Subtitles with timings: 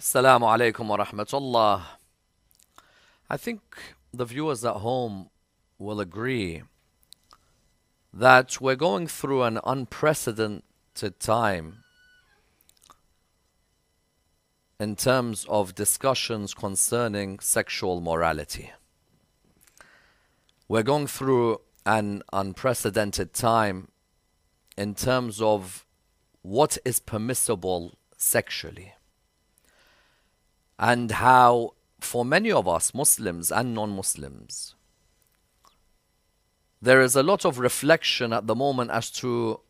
[0.00, 1.82] Assalamu alaikum wa rahmatullah.
[3.28, 3.60] I think
[4.14, 5.28] the viewers at home
[5.78, 6.62] will agree
[8.10, 11.84] that we're going through an unprecedented time
[14.78, 18.72] in terms of discussions concerning sexual morality.
[20.66, 23.88] We're going through an unprecedented time
[24.78, 25.84] in terms of
[26.40, 28.94] what is permissible sexually
[30.80, 34.74] and how for many of us muslims and non-muslims
[36.82, 39.60] there is a lot of reflection at the moment as to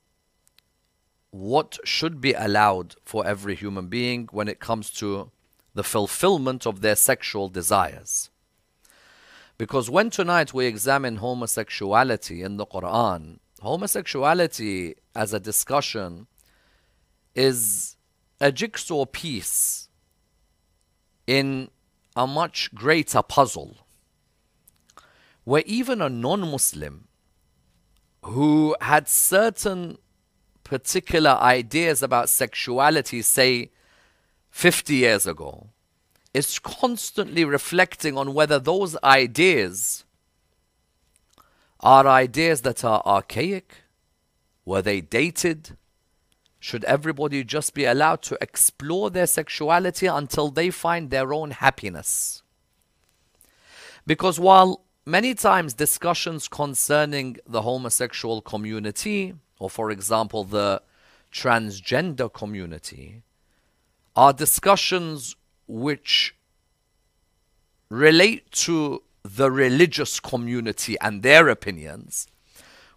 [1.30, 5.30] what should be allowed for every human being when it comes to
[5.74, 8.30] the fulfillment of their sexual desires.
[9.56, 16.26] Because when tonight we examine homosexuality in the Quran homosexuality as a discussion
[17.34, 17.96] is
[18.40, 19.89] a jigsaw piece
[21.26, 21.70] in
[22.16, 23.76] a much greater puzzle
[25.44, 27.08] where even a non Muslim
[28.22, 29.98] who had certain
[30.64, 33.70] particular ideas about sexuality, say
[34.50, 35.68] 50 years ago,
[36.32, 40.04] is constantly reflecting on whether those ideas
[41.80, 43.74] are ideas that are archaic,
[44.64, 45.76] were they dated,
[46.60, 52.42] should everybody just be allowed to explore their sexuality until they find their own happiness?
[54.06, 60.82] Because while many times discussions concerning the homosexual community, or for example, the
[61.32, 63.22] transgender community,
[64.14, 66.36] are discussions which
[67.88, 72.26] relate to the religious community and their opinions,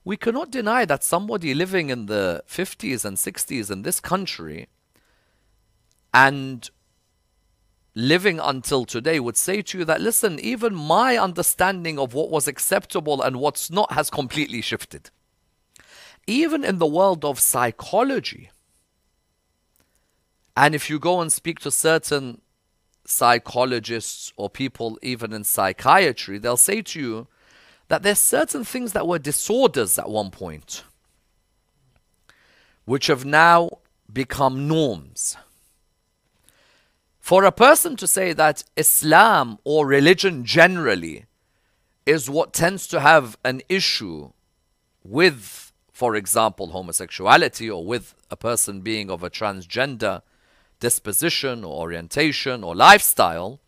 [0.05, 4.67] we cannot deny that somebody living in the 50s and 60s in this country
[6.13, 6.69] and
[7.95, 12.47] living until today would say to you that listen even my understanding of what was
[12.47, 15.09] acceptable and what's not has completely shifted.
[16.27, 18.49] Even in the world of psychology
[20.55, 22.41] and if you go and speak to certain
[23.05, 27.27] psychologists or people even in psychiatry they'll say to you
[27.93, 30.83] that there's certain things that were disorders at one point,
[32.85, 33.69] which have now
[34.11, 35.37] become norms.
[37.19, 41.25] For a person to say that Islam or religion generally
[42.07, 44.31] is what tends to have an issue
[45.03, 50.23] with, for example, homosexuality or with a person being of a transgender
[50.79, 53.59] disposition or orientation or lifestyle,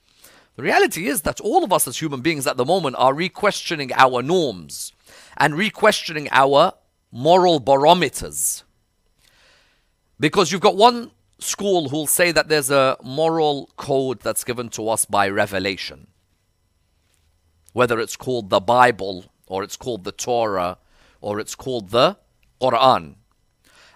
[0.55, 3.91] the reality is that all of us as human beings at the moment are re-questioning
[3.93, 4.93] our norms
[5.37, 6.73] and re-questioning our
[7.11, 8.63] moral barometers.
[10.17, 14.87] Because you've got one school who'll say that there's a moral code that's given to
[14.87, 16.07] us by revelation.
[17.73, 20.77] Whether it's called the Bible or it's called the Torah
[21.19, 22.15] or it's called the
[22.61, 23.15] Quran.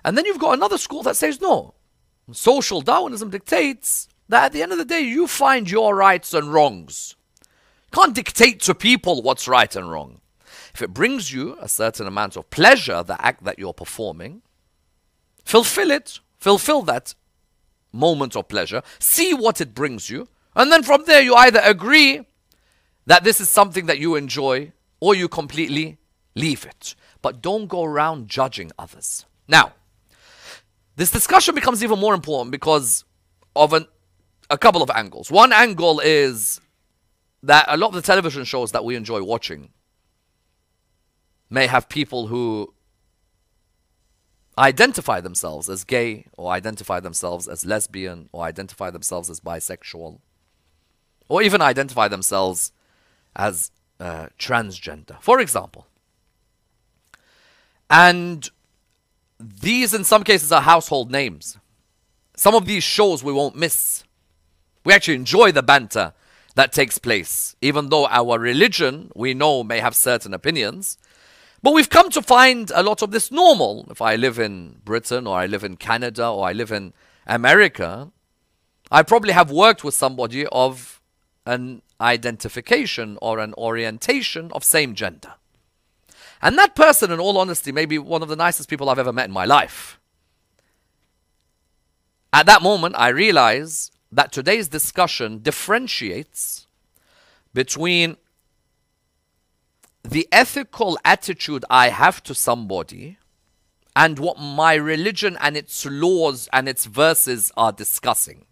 [0.03, 1.73] And then you've got another school that says no.
[2.33, 6.53] Social Darwinism dictates that at the end of the day, you find your rights and
[6.53, 7.15] wrongs.
[7.41, 10.21] You can't dictate to people what's right and wrong.
[10.73, 14.43] If it brings you a certain amount of pleasure, the act that you're performing,
[15.43, 17.15] fulfill it, fulfill that
[17.91, 22.25] moment of pleasure, see what it brings you, and then from there you either agree
[23.07, 25.97] that this is something that you enjoy or you completely
[26.35, 26.95] leave it.
[27.21, 29.25] But don't go around judging others.
[29.47, 29.73] Now,
[30.95, 33.05] this discussion becomes even more important because
[33.55, 33.87] of an
[34.49, 35.31] a couple of angles.
[35.31, 36.59] One angle is
[37.43, 39.69] that a lot of the television shows that we enjoy watching
[41.49, 42.73] may have people who
[44.57, 50.19] identify themselves as gay or identify themselves as lesbian or identify themselves as bisexual
[51.29, 52.71] or even identify themselves
[53.35, 55.87] as uh, transgender, for example.
[57.89, 58.49] And
[59.39, 61.57] these, in some cases, are household names.
[62.35, 64.03] Some of these shows we won't miss
[64.89, 66.13] we actually enjoy the banter
[66.55, 70.97] that takes place, even though our religion, we know, may have certain opinions.
[71.61, 73.85] But we've come to find a lot of this normal.
[73.91, 76.93] If I live in Britain, or I live in Canada, or I live in
[77.27, 78.11] America,
[78.89, 80.99] I probably have worked with somebody of
[81.45, 85.33] an identification or an orientation of same gender.
[86.41, 89.13] And that person, in all honesty, may be one of the nicest people I've ever
[89.13, 89.99] met in my life.
[92.33, 96.67] At that moment, I realize that today's discussion differentiates
[97.53, 98.17] between
[100.03, 103.17] the ethical attitude I have to somebody
[103.95, 108.45] and what my religion and its laws and its verses are discussing.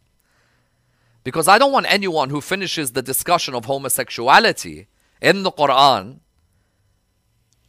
[1.24, 4.88] Because I don't want anyone who finishes the discussion of homosexuality
[5.22, 6.20] in the Quran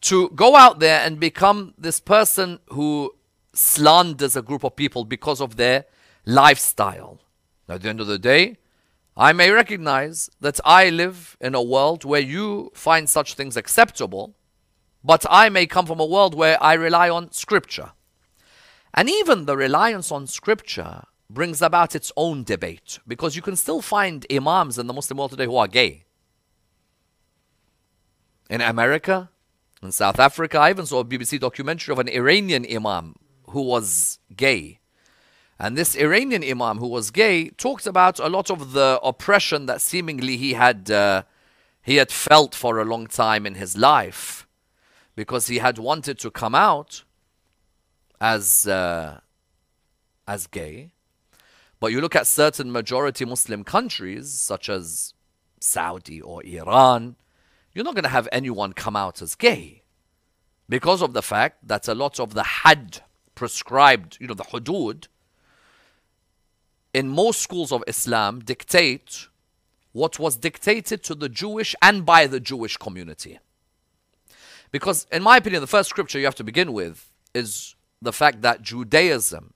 [0.03, 3.15] to go out there and become this person who
[3.53, 5.87] slanders a group of people because of their
[6.25, 7.21] lifestyle.
[7.69, 8.57] At the end of the day,
[9.17, 14.35] I may recognize that I live in a world where you find such things acceptable,
[15.05, 17.93] but I may come from a world where I rely on scripture.
[18.95, 23.83] And even the reliance on scripture brings about its own debate because you can still
[23.83, 26.05] find imams in the Muslim world today who are gay.
[28.49, 29.31] In America,
[29.83, 33.17] in South Africa, I even saw a BBC documentary of an Iranian imam
[33.51, 34.81] who was gay.
[35.61, 39.81] And this Iranian imam who was gay talked about a lot of the oppression that
[39.81, 41.23] seemingly he had uh,
[41.83, 44.47] he had felt for a long time in his life
[45.17, 47.03] because he had wanted to come out
[48.21, 49.21] as uh,
[50.29, 50.93] as gay.
[51.81, 55.15] But you look at certain majority Muslim countries, such as
[55.61, 57.17] Saudi or Iran,
[57.73, 59.83] you're not going to have anyone come out as gay
[60.69, 63.03] because of the fact that a lot of the hadd
[63.35, 65.07] prescribed, you know, the hudud,
[66.99, 69.29] in most schools of Islam dictate
[69.93, 73.39] what was dictated to the Jewish and by the Jewish community.
[74.73, 78.43] Because, in my opinion, the first scripture you have to begin with is the fact
[78.43, 79.55] that Judaism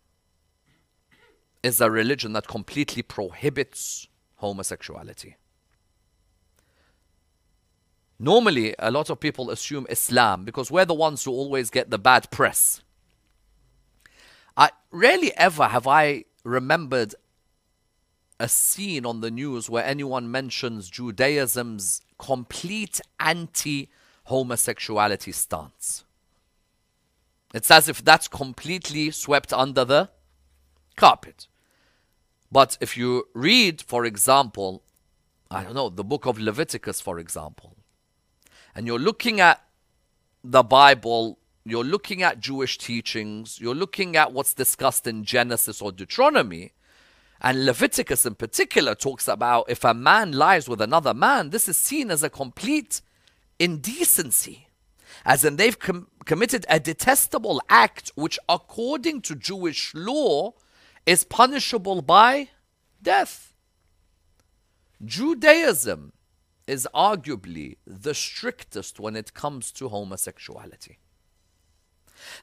[1.64, 4.06] is a religion that completely prohibits
[4.36, 5.34] homosexuality.
[8.20, 11.98] Normally, a lot of people assume Islam because we're the ones who always get the
[11.98, 12.82] bad press.
[14.56, 17.16] I rarely ever have I remembered
[18.42, 23.88] a scene on the news where anyone mentions Judaism's complete anti
[24.24, 26.02] homosexuality stance.
[27.54, 30.10] It's as if that's completely swept under the
[30.96, 31.46] carpet.
[32.50, 34.82] But if you read, for example,
[35.48, 37.76] I don't know, the book of Leviticus, for example,
[38.74, 39.64] and you're looking at
[40.42, 45.92] the Bible, you're looking at Jewish teachings, you're looking at what's discussed in Genesis or
[45.92, 46.72] Deuteronomy,
[47.42, 51.76] and Leviticus in particular talks about if a man lies with another man, this is
[51.76, 53.02] seen as a complete
[53.58, 54.68] indecency.
[55.24, 60.54] As in, they've com- committed a detestable act which, according to Jewish law,
[61.04, 62.48] is punishable by
[63.02, 63.52] death.
[65.04, 66.12] Judaism
[66.68, 70.98] is arguably the strictest when it comes to homosexuality.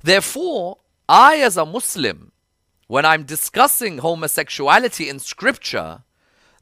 [0.03, 2.33] Therefore, I, as a Muslim,
[2.89, 6.01] when I'm discussing homosexuality in scripture,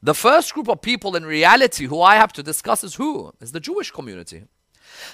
[0.03, 3.31] the first group of people in reality who I have to discuss is who?
[3.39, 4.43] Is the Jewish community.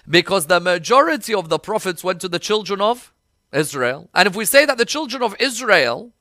[0.10, 3.14] Because the majority of the prophets went to the children of
[3.52, 4.10] Israel.
[4.16, 6.14] And if we say that the children of Israel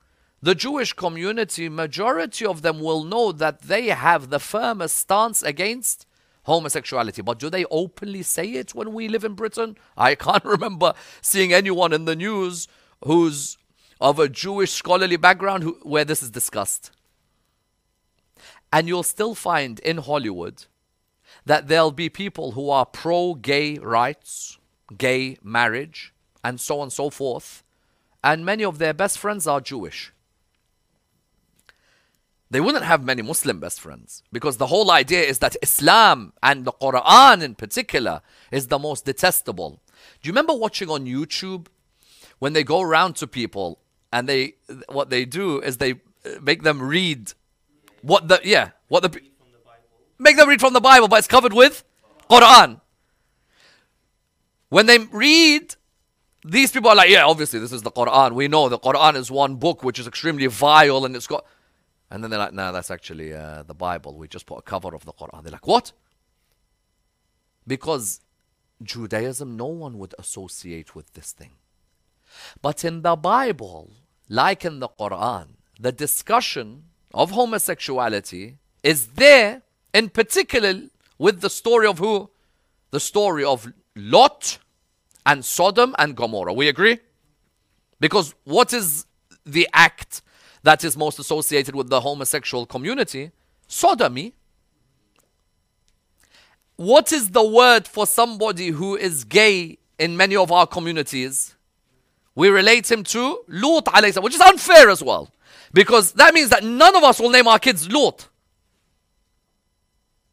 [0.43, 6.05] the Jewish community, majority of them will know that they have the firmest stance against
[6.43, 7.23] homosexuality.
[7.23, 9.77] But do they openly say it when we live in Britain?
[9.97, 12.67] I can't remember seeing anyone in the news
[13.05, 13.57] who's
[14.03, 16.91] of a Jewish scholarly background who, where this is discussed.
[18.73, 20.67] And you'll still find in Hollywood
[21.47, 24.59] that there'll be people who are pro gay rights,
[24.99, 26.13] gay marriage,
[26.45, 27.63] and so on and so forth.
[28.23, 30.13] And many of their best friends are Jewish
[32.53, 36.67] they wouldn't have many Muslim best friends because the whole idea is that Islam and
[36.67, 39.81] the Quran in particular is the most detestable.
[40.21, 41.69] Do you remember watching on YouTube
[42.41, 43.79] when they go around to people
[44.13, 44.55] and they
[44.89, 47.33] what they do is they uh, make them read
[48.03, 49.21] what the yeah what the
[50.19, 51.85] make them read from the Bible but it's covered with
[52.31, 52.81] Quran.
[54.69, 55.75] When they read
[56.45, 58.33] these people are like, yeah, obviously this is the Quran.
[58.33, 61.45] We know the Quran is one book which is extremely vile and it's got
[62.11, 64.19] and then they're like, no, that's actually uh, the Bible.
[64.19, 65.43] We just put a cover of the Quran.
[65.43, 65.93] They're like, what?
[67.67, 68.21] Because
[68.83, 71.53] Judaism, no one would associate with this thing.
[72.61, 73.93] But in the Bible,
[74.33, 75.47] like in the Quran,
[75.79, 79.63] the discussion of homosexuality is there,
[79.93, 80.75] in particular
[81.19, 82.31] with the story of who?
[82.91, 84.59] The story of Lot
[85.27, 86.55] and Sodom and Gomorrah.
[86.55, 86.99] We agree?
[88.01, 89.07] Because what is
[89.45, 90.23] the act
[90.63, 93.33] that is most associated with the homosexual community,
[93.67, 94.35] sodomy.
[96.77, 101.55] What is the word for somebody who is gay in many of our communities?
[102.35, 105.31] We relate him to Lut alayhi which is unfair as well.
[105.73, 108.29] Because that means that none of us will name our kids Lut.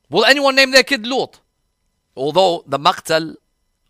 [0.10, 1.40] Will anyone name their kid Lut?
[2.16, 3.36] Although the maqtal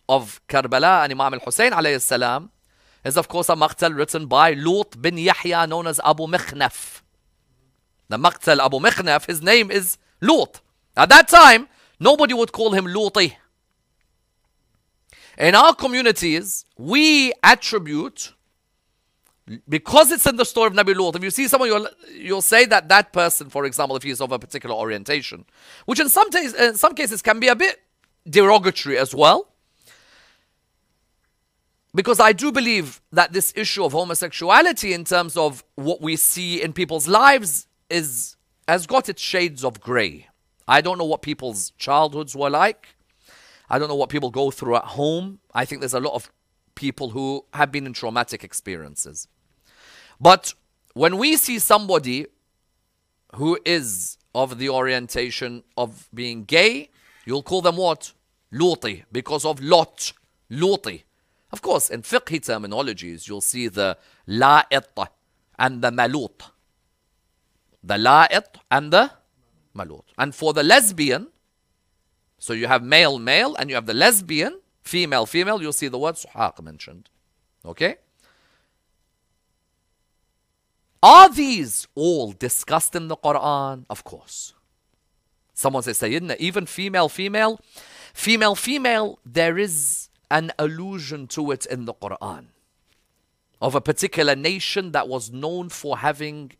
[0.07, 2.49] of Karbala and Imam al-Hussein alayhi
[3.05, 7.01] is of course a maqtal written by Lut bin Yahya known as Abu Mikhnaf.
[8.09, 10.61] the Maqtal Abu Mikhnaf, his name is Lut.
[10.97, 11.67] At that time,
[11.99, 13.35] nobody would call him Luti.
[15.39, 18.33] In our communities, we attribute,
[19.69, 22.65] because it's in the story of Nabi Lut, if you see someone, you'll, you'll say
[22.65, 25.45] that that person, for example, if he is of a particular orientation,
[25.85, 27.81] which in some, t- in some cases can be a bit
[28.29, 29.47] derogatory as well.
[31.95, 36.61] Because I do believe that this issue of homosexuality, in terms of what we see
[36.61, 38.35] in people's lives, is
[38.67, 40.27] has got its shades of grey.
[40.67, 42.89] I don't know what people's childhoods were like.
[43.69, 45.39] I don't know what people go through at home.
[45.53, 46.31] I think there's a lot of
[46.75, 49.27] people who have been in traumatic experiences.
[50.19, 50.53] But
[50.93, 52.27] when we see somebody
[53.35, 56.89] who is of the orientation of being gay,
[57.25, 58.13] you'll call them what?
[58.51, 60.13] Luti, because of Lot.
[60.49, 61.03] Luti.
[61.51, 63.97] Of course, in fiqh terminologies, you'll see the
[64.27, 65.07] la'it
[65.57, 66.41] and the malut.
[67.83, 69.11] The la'it and the
[69.75, 70.03] malut.
[70.17, 71.27] And for the lesbian,
[72.39, 75.99] so you have male, male, and you have the lesbian, female, female, you'll see the
[75.99, 77.09] word suhaq mentioned.
[77.65, 77.97] Okay?
[81.03, 83.85] Are these all discussed in the Quran?
[83.89, 84.53] Of course.
[85.53, 87.59] Someone says, Sayyidina, even female, female,
[88.13, 92.45] female, female, there is an allusion to it in the Quran
[93.61, 96.53] of a particular nation that was known for having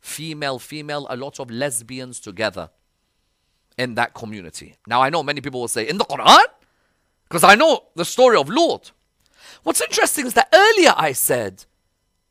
[0.00, 2.70] female, female, a lot of lesbians together
[3.78, 4.76] in that community.
[4.86, 6.44] Now, I know many people will say, in the Quran?
[7.28, 8.92] Because I know the story of Lut.
[9.62, 11.64] What's interesting is that earlier I said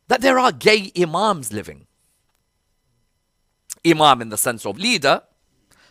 [0.07, 1.87] that there are gay imams living.
[3.85, 5.21] Imam in the sense of leader.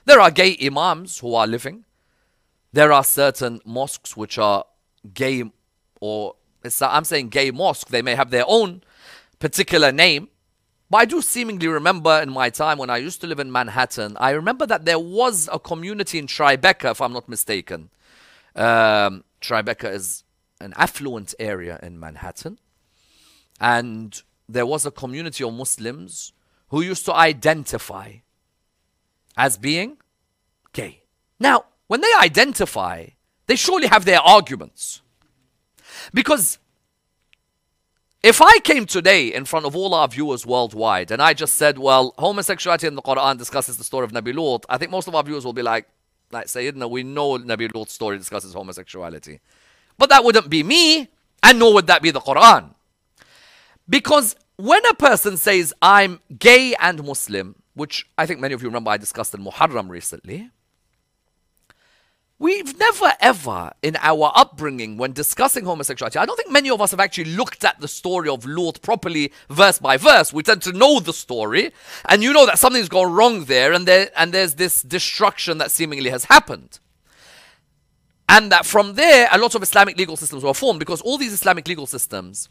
[0.05, 1.85] There are gay imams who are living.
[2.73, 4.65] There are certain mosques which are
[5.13, 5.45] gay
[6.01, 6.35] or
[6.81, 7.89] I'm saying gay mosque.
[7.89, 8.83] They may have their own
[9.39, 10.29] particular name.
[10.95, 14.17] But I do seemingly remember in my time when I used to live in Manhattan,
[14.21, 17.91] I remember that there was a community in Tribeca, if I'm not mistaken.
[18.55, 20.23] Um, Tribeca is
[20.61, 22.61] an affluent area in Manhattan.
[23.61, 26.33] And there was a community of Muslims
[26.69, 28.19] who used to identify
[29.37, 29.97] as being
[30.73, 31.03] gay.
[31.41, 33.07] Now, when they identify,
[33.49, 35.03] they surely have their arguments.
[36.13, 36.61] Because
[38.25, 41.79] if I came today in front of all our viewers worldwide and I just said,
[41.79, 45.15] well, homosexuality in the Quran discusses the story of Nabi Lut, I think most of
[45.15, 45.87] our viewers will be like,
[46.31, 49.41] like Sayyidina, we know Nabi Lut's story discusses homosexuality.
[49.99, 51.11] But that wouldn't be me,
[51.43, 52.71] and nor would that be the Quran.
[53.87, 58.69] Because when a person says, I'm gay and Muslim, which I think many of you
[58.69, 60.49] remember I discussed in Muharram recently,
[62.39, 66.91] We've never ever, in our upbringing, when discussing homosexuality, I don't think many of us
[66.91, 70.33] have actually looked at the story of Lut properly, verse by verse.
[70.33, 71.73] We tend to know the story,
[72.09, 75.71] and you know that something's gone wrong there, and there and there's this destruction that
[75.71, 76.81] seemingly has happened.
[78.29, 81.33] And that from there, a lot of Islamic legal systems were formed because all these
[81.33, 82.49] Islamic legal systems,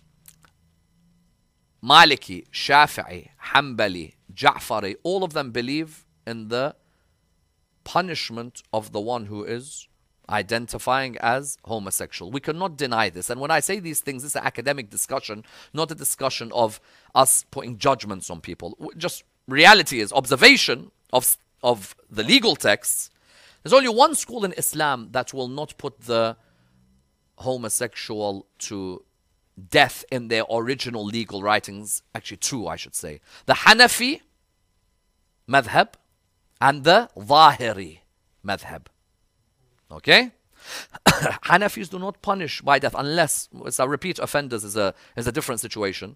[1.84, 6.76] Maliki, Shafi'i, Hanbali, Ja'fari, all of them believe in the
[7.84, 9.88] punishment of the one who is
[10.30, 12.32] identifying as homosexual.
[12.32, 13.30] We cannot deny this.
[13.30, 16.80] And when I say these things, it's an academic discussion, not a discussion of
[17.14, 18.78] us putting judgments on people.
[18.98, 23.10] Just reality is observation of, of the legal texts.
[23.62, 26.38] There's only one school in Islam that will not put the
[27.38, 29.04] homosexual to
[29.70, 32.02] death in their original legal writings.
[32.16, 33.20] Actually, two, I should say.
[33.46, 34.22] The Hanafi
[35.48, 35.94] madhab
[36.64, 38.00] and the Zahiri
[38.46, 38.84] madhab.
[39.92, 40.32] Okay?
[41.50, 45.32] Hanafis do not punish by death unless it's a repeat offenders is a is a
[45.32, 46.16] different situation.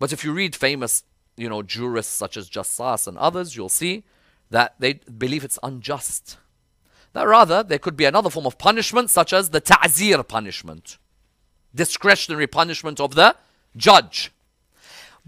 [0.00, 1.04] But if you read famous,
[1.36, 4.02] you know, jurists such as Jassas and others, you'll see
[4.50, 6.38] that they believe it's unjust.
[7.12, 10.98] That rather there could be another form of punishment such as the ta'zir punishment.
[11.72, 13.36] Discretionary punishment of the
[13.76, 14.32] judge.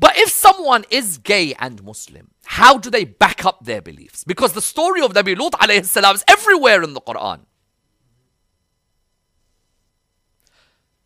[0.01, 4.25] But if someone is gay and Muslim, how do they back up their beliefs?
[4.25, 7.41] Because the story of Nabi Lut alayhi salam is everywhere in the Quran.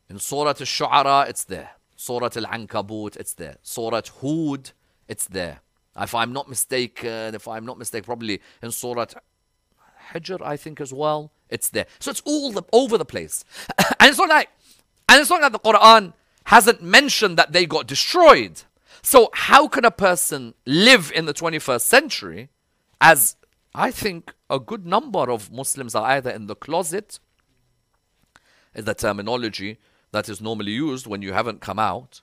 [0.08, 1.70] In Surah Al-Shu'ara, it's there.
[1.96, 3.56] Surah Al-Ankabut, it's there.
[3.62, 4.70] Surah Hud,
[5.08, 5.60] it's there.
[5.96, 9.06] If I'm not mistaken, if I'm not mistaken, probably in Surah
[10.12, 11.86] Hijr, I think as well, it's there.
[11.98, 13.44] So it's all the, over the place.
[13.98, 14.50] and it's not like,
[15.08, 16.12] and it's not like the Quran
[16.44, 18.62] hasn't mentioned that they got destroyed.
[19.04, 22.48] So, how can a person live in the 21st century
[23.00, 23.36] as
[23.74, 27.20] I think a good number of Muslims are either in the closet,
[28.74, 29.78] is the terminology
[30.12, 32.22] that is normally used when you haven't come out,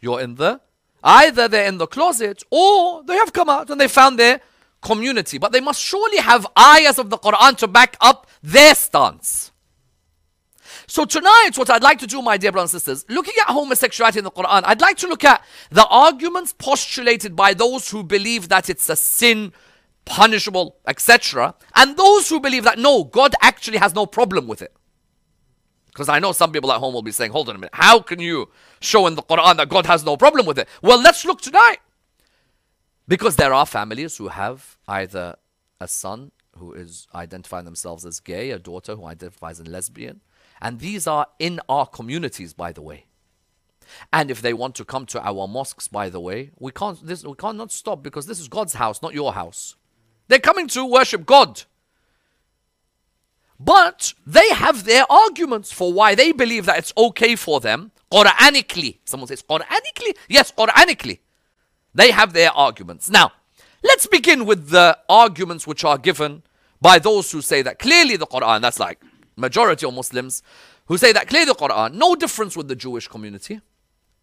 [0.00, 0.60] you're in the
[1.02, 4.40] Either they're in the closet or they have come out and they found their
[4.82, 5.38] community.
[5.38, 9.49] But they must surely have ayahs of the Quran to back up their stance.
[10.90, 14.18] So tonight, what I'd like to do, my dear brothers and sisters, looking at homosexuality
[14.18, 18.48] in the Quran, I'd like to look at the arguments postulated by those who believe
[18.48, 19.52] that it's a sin,
[20.04, 24.74] punishable, etc., and those who believe that no, God actually has no problem with it.
[25.86, 28.00] Because I know some people at home will be saying, hold on a minute, how
[28.00, 30.68] can you show in the Quran that God has no problem with it?
[30.82, 31.78] Well, let's look tonight.
[33.06, 35.36] Because there are families who have either
[35.80, 40.20] a son who is identifying themselves as gay, a daughter who identifies as lesbian,
[40.60, 43.06] and these are in our communities, by the way.
[44.12, 47.24] And if they want to come to our mosques, by the way, we can't this
[47.24, 49.76] we can't not stop because this is God's house, not your house.
[50.28, 51.64] They're coming to worship God.
[53.58, 58.98] But they have their arguments for why they believe that it's okay for them Quranically.
[59.04, 60.16] Someone says Quranically?
[60.28, 61.18] Yes, Quranically.
[61.94, 63.10] They have their arguments.
[63.10, 63.32] Now,
[63.82, 66.42] let's begin with the arguments which are given
[66.80, 69.00] by those who say that clearly the Quran, that's like
[69.40, 70.42] majority of Muslims,
[70.86, 73.60] who say that clearly the Quran, no difference with the Jewish community.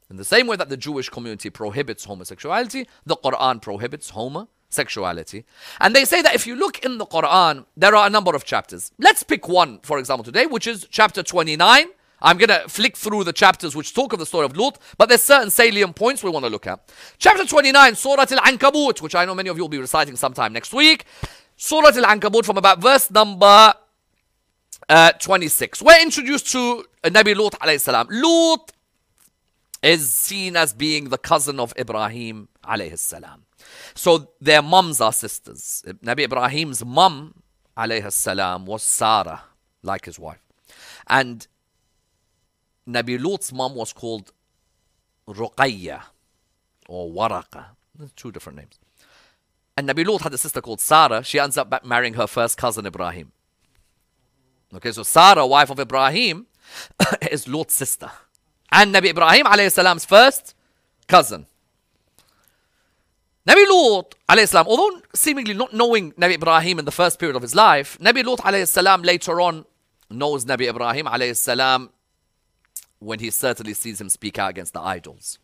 [0.09, 5.43] In the same way that the Jewish community prohibits homosexuality, the Quran prohibits homosexuality.
[5.81, 8.45] And they say that if you look in the Quran, there are a number of
[8.45, 8.91] chapters.
[8.97, 11.88] Let's pick one, for example, today, which is chapter 29.
[12.19, 15.07] I'm going to flick through the chapters which talk of the story of Lut, but
[15.07, 16.91] there's certain salient points we want to look at.
[17.19, 20.74] Chapter 29, Surah Al-Ankabut, which I know many of you will be reciting sometime next
[20.74, 21.05] week.
[21.57, 23.74] Surah Al-Ankabut from about verse number
[24.89, 25.82] uh, 26.
[25.82, 28.08] We're introduced to Nabi Lut alayhi salam.
[28.10, 28.72] Lut
[29.84, 33.44] is seen as being the cousin of Ibrahim alayhi salam.
[33.96, 35.84] So their moms are sisters.
[36.03, 37.34] Nabi Ibrahim's mom
[37.77, 39.44] alayhi salam was Sarah,
[39.84, 40.41] like his wife.
[41.08, 41.48] And
[42.88, 44.32] Nabi Lut's mum was called
[45.27, 46.01] Ruqayya
[46.88, 47.65] or Waraqa.
[48.15, 48.79] Two different names.
[49.75, 51.24] And Nabi Lut had a sister called Sarah.
[51.24, 53.31] She ends up marrying her first cousin Ibrahim.
[54.75, 56.48] Okay, so Sarah, wife of Ibrahim,
[57.32, 58.12] is Lut's sister.
[58.72, 60.53] And Nabi Ibrahim alayhi salam's first
[61.08, 61.46] cousin.
[63.48, 67.42] Nabi Lut alayhi salam, although seemingly not knowing Nabi Ibrahim in the first period of
[67.42, 69.66] his life, Nabi Lut alayhi salam later on
[70.10, 71.92] knows Nabi Ibrahim alayhi salam
[73.00, 75.40] when he certainly sees him speak out against the idols.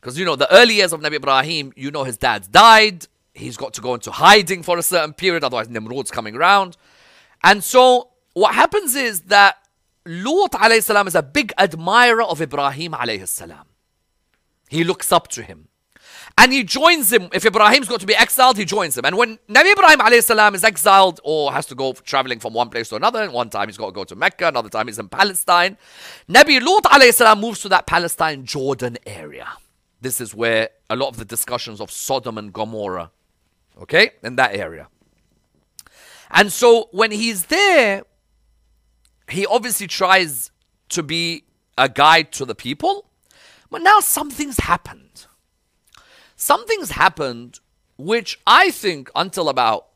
[0.00, 3.56] Because you know, the early years of Nabi Ibrahim, you know his dad died, he's
[3.56, 6.76] got to go into hiding for a certain period, otherwise Nimrod's coming around.
[7.44, 9.58] And so what happens is that
[10.04, 13.66] Lut alayhi salam is a big admirer of Ibrahim alayhi salam.
[14.68, 15.68] He looks up to him.
[16.38, 17.28] And he joins him.
[17.32, 19.04] If Ibrahim's got to be exiled, he joins him.
[19.04, 22.70] And when Nabi Ibrahim alayhi salam is exiled or has to go traveling from one
[22.70, 25.08] place to another, one time he's got to go to Mecca, another time he's in
[25.08, 25.76] Palestine,
[26.28, 29.48] Nabi Lut alayhi salam moves to that Palestine Jordan area.
[30.00, 33.10] This is where a lot of the discussions of Sodom and Gomorrah,
[33.82, 34.88] okay, in that area.
[36.30, 38.04] And so when he's there,
[39.28, 40.50] he obviously tries
[40.90, 41.44] to be
[41.78, 43.06] a guide to the people,
[43.70, 45.26] but now something's happened.
[46.36, 47.60] Something's happened
[48.02, 49.86] which I think until about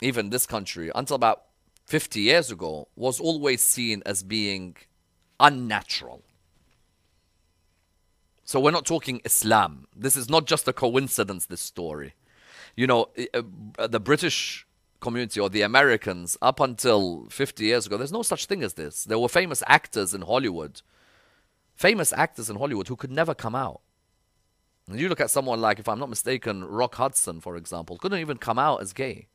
[0.00, 1.42] even this country, until about
[1.86, 4.76] 50 years ago, was always seen as being
[5.40, 6.22] unnatural.
[8.44, 9.88] So we're not talking Islam.
[9.94, 12.14] This is not just a coincidence, this story.
[12.76, 14.66] You know, uh, the British
[15.00, 19.04] community or the Americans up until 50 years ago, there's no such thing as this.
[19.04, 20.82] There were famous actors in Hollywood,
[21.74, 23.80] famous actors in Hollywood who could never come out.
[24.88, 28.20] And you look at someone like, if I'm not mistaken, Rock Hudson, for example, couldn't
[28.20, 29.28] even come out as gay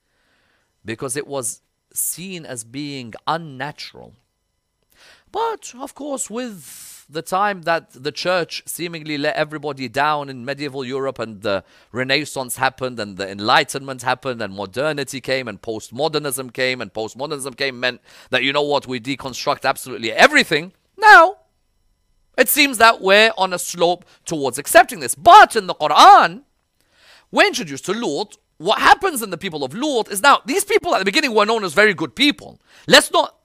[0.83, 1.61] because it was
[1.93, 4.15] seen as being unnatural.
[5.31, 10.83] But of course, with the time that the church seemingly let everybody down in medieval
[10.85, 16.81] Europe and the Renaissance happened and the Enlightenment happened and modernity came and postmodernism came
[16.81, 20.73] and postmodernism came meant that, you know what, we deconstruct absolutely everything.
[20.97, 21.37] Now,
[22.37, 25.15] it seems that we're on a slope towards accepting this.
[25.15, 26.43] But in the Quran,
[27.31, 28.37] we're introduced to Lut.
[28.57, 31.45] What happens in the people of Lut is now, these people at the beginning were
[31.45, 32.59] known as very good people.
[32.87, 33.35] Let's not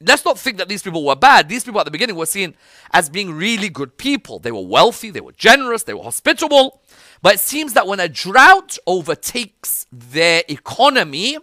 [0.00, 1.48] let's not think that these people were bad.
[1.48, 2.54] These people at the beginning were seen
[2.92, 4.38] as being really good people.
[4.38, 6.80] They were wealthy, they were generous, they were hospitable.
[7.22, 11.38] But it seems that when a drought overtakes their economy,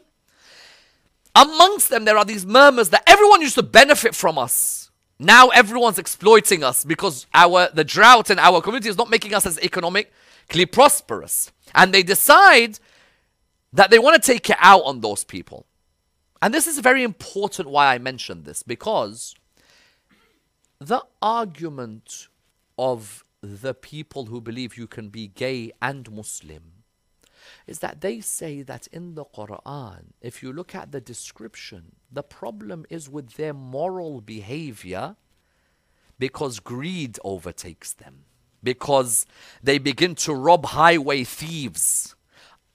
[1.36, 4.92] amongst them there are these murmurs that everyone used to benefit from us.
[5.18, 9.46] Now everyone's exploiting us because our the drought in our community is not making us
[9.46, 11.52] as economically prosperous.
[11.76, 12.80] And they decide
[13.74, 15.66] that they want to take it out on those people.
[16.42, 19.36] And this is very important why I mentioned this because
[20.80, 22.28] the argument
[22.78, 26.82] of the people who believe you can be gay and Muslim
[27.68, 32.24] is that they say that in the Quran, if you look at the description, the
[32.24, 35.16] problem is with their moral behavior
[36.18, 38.26] because greed overtakes them,
[38.64, 39.26] because
[39.64, 42.16] they begin to rob highway thieves.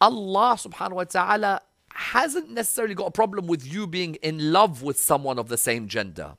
[0.00, 1.62] Allah subhanahu wa ta'ala
[1.96, 5.88] hasn't necessarily got a problem with you being in love with someone of the same
[5.88, 6.36] gender.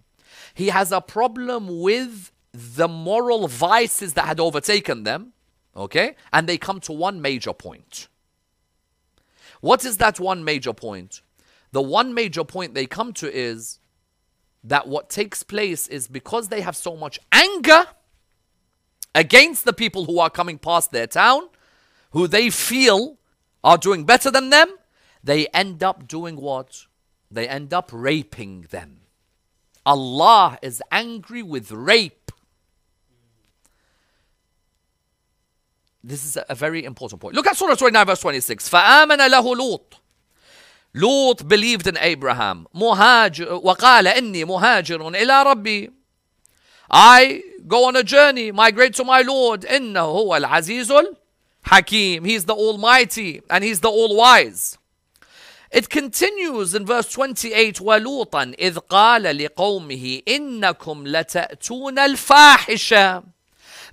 [0.54, 5.34] He has a problem with the moral vices that had overtaken them,
[5.76, 6.16] okay?
[6.34, 8.08] And they come to one major point.
[9.62, 11.22] What is that one major point?
[11.72, 13.80] The one major point they come to is
[14.64, 17.86] that what takes place is because they have so much anger
[19.16, 21.44] against the people who are coming past their town,
[22.12, 23.18] who they feel
[23.64, 24.70] are doing better than them,
[25.27, 26.87] they end up doing what?
[27.31, 29.01] They end up raping them.
[29.85, 32.31] Allah is angry with rape.
[36.05, 37.35] This is a very important point.
[37.35, 38.69] Look at Surah 29, verse 26.
[38.69, 39.95] فآمن له لوط
[40.95, 42.67] Lot believed in Abraham.
[42.75, 45.91] مهاجر وقال إني مهاجر إلى ربي.
[46.91, 49.65] I go on a journey, migrate to my Lord.
[49.65, 52.27] إنه هو العزيز الحكيم.
[52.27, 54.77] He's the Almighty and He's the All-Wise.
[55.71, 63.23] It continues in verse 28 ولوطا إذ قال لقومه إنكم لتأتون الفاحشة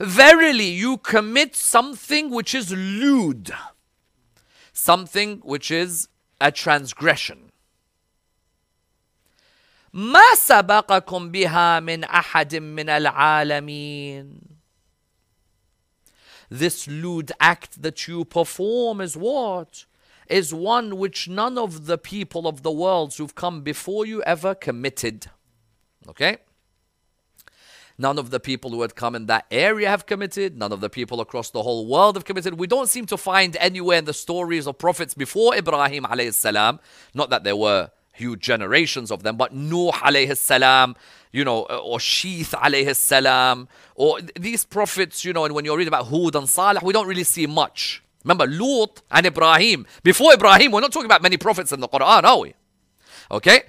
[0.02, 3.52] Verily you commit something which is lewd,
[4.72, 6.08] something which is
[6.40, 7.52] a transgression.
[9.94, 14.40] ما سبقكم بها من أحد من العالمين
[16.50, 19.86] This lewd act that you perform is what?
[20.29, 24.55] Is one which none of the people of the worlds who've come before you ever
[24.55, 25.27] committed.
[26.09, 26.39] Okay?
[27.97, 30.59] None of the people who had come in that area have committed.
[30.59, 32.59] None of the people across the whole world have committed.
[32.59, 36.81] We don't seem to find anywhere in the stories of prophets before Ibrahim alayhi salam,
[37.15, 40.97] not that there were huge generations of them, but Nuh alayhi salam,
[41.33, 45.77] you know, uh, or Sheeth alayhi salam, or these prophets, you know, and when you
[45.77, 48.04] read about Hud and Salih, we don't really see much.
[48.25, 49.87] Remember, Lut and Ibrahim.
[50.03, 52.55] Before Ibrahim, we're not talking about many prophets in the Quran, are we?
[53.31, 53.63] Okay?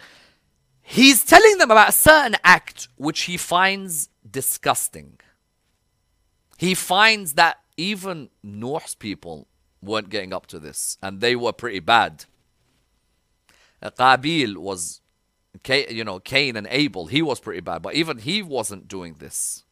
[0.81, 5.19] He's telling them about a certain act which he finds disgusting.
[6.57, 9.47] He finds that even Noah's people
[9.81, 12.23] weren't getting up to this, and they were pretty bad.
[13.83, 15.01] Qabil was,
[15.67, 19.64] you know, Cain and Abel, he was pretty bad, but even he wasn't doing this.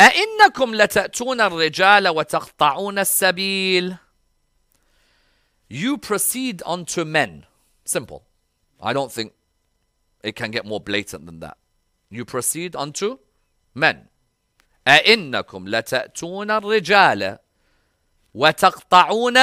[0.00, 3.96] أئنكم لتأتون الرجال وتقطعون السبيل
[5.68, 7.46] You proceed unto men.
[7.84, 8.24] Simple.
[8.82, 9.32] I don't think
[10.24, 11.58] it can get more blatant than that.
[12.10, 13.18] You proceed unto
[13.74, 14.08] men.
[14.88, 17.38] أئنكم لتأتون الرجال
[18.34, 19.36] وتقطعون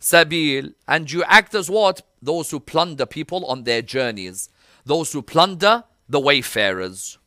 [0.00, 2.02] السبيل and you act as what?
[2.20, 4.48] Those who plunder people on their journeys.
[4.84, 7.18] Those who plunder the wayfarers.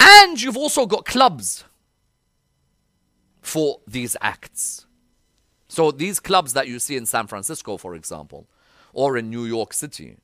[0.00, 1.64] And you've also got clubs
[3.40, 4.86] for these acts.
[5.68, 8.46] So these clubs that you see in San Francisco, for example,
[8.92, 10.16] or in New York City,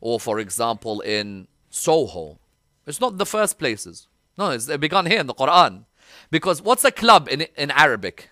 [0.00, 2.38] or for example in Soho.
[2.86, 4.08] It's not the first places.
[4.38, 5.84] No, it's begun here in the Quran.
[6.30, 8.30] Because what's a club in, in Arabic?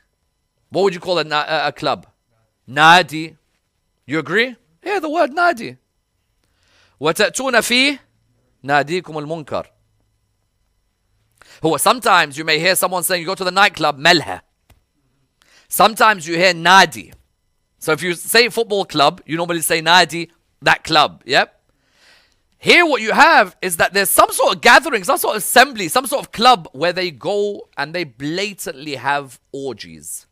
[0.71, 2.07] What would you call a, a, a club?
[2.69, 3.37] Nadi.
[4.07, 4.57] You agree?
[4.85, 5.77] Yeah, the word nadi.
[7.01, 8.01] وتأتون فيه
[8.62, 9.67] ناديكم المنكر.
[11.63, 14.41] هو sometimes you may hear someone saying you go to the nightclub melha.
[15.67, 17.13] Sometimes you hear nadi.
[17.78, 20.30] So if you say football club, you normally say nadi,
[20.62, 21.24] that club.
[21.26, 21.56] Yep.
[22.62, 25.88] Here, what you have is that there's some sort of gathering, some sort of assembly,
[25.88, 30.28] some sort of club where they go and they blatantly have orgies.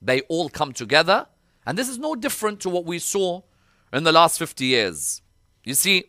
[0.00, 1.28] They all come together,
[1.64, 3.42] and this is no different to what we saw
[3.92, 5.22] in the last 50 years.
[5.62, 6.06] You see,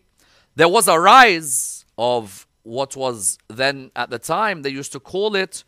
[0.56, 5.36] there was a rise of what was then at the time, they used to call
[5.36, 5.64] it,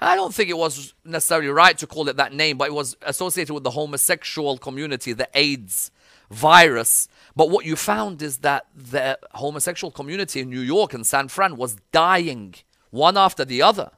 [0.00, 2.96] I don't think it was necessarily right to call it that name, but it was
[3.02, 5.90] associated with the homosexual community, the AIDS
[6.30, 11.28] virus but what you found is that the homosexual community in New York and San
[11.28, 12.54] Fran was dying
[12.90, 13.90] one after the other.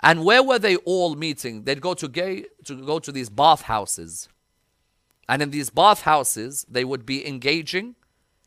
[0.00, 1.64] And where were they all meeting?
[1.64, 4.28] They'd go to gay to go to these bathhouses.
[5.28, 7.96] And in these bathhouses, they would be engaging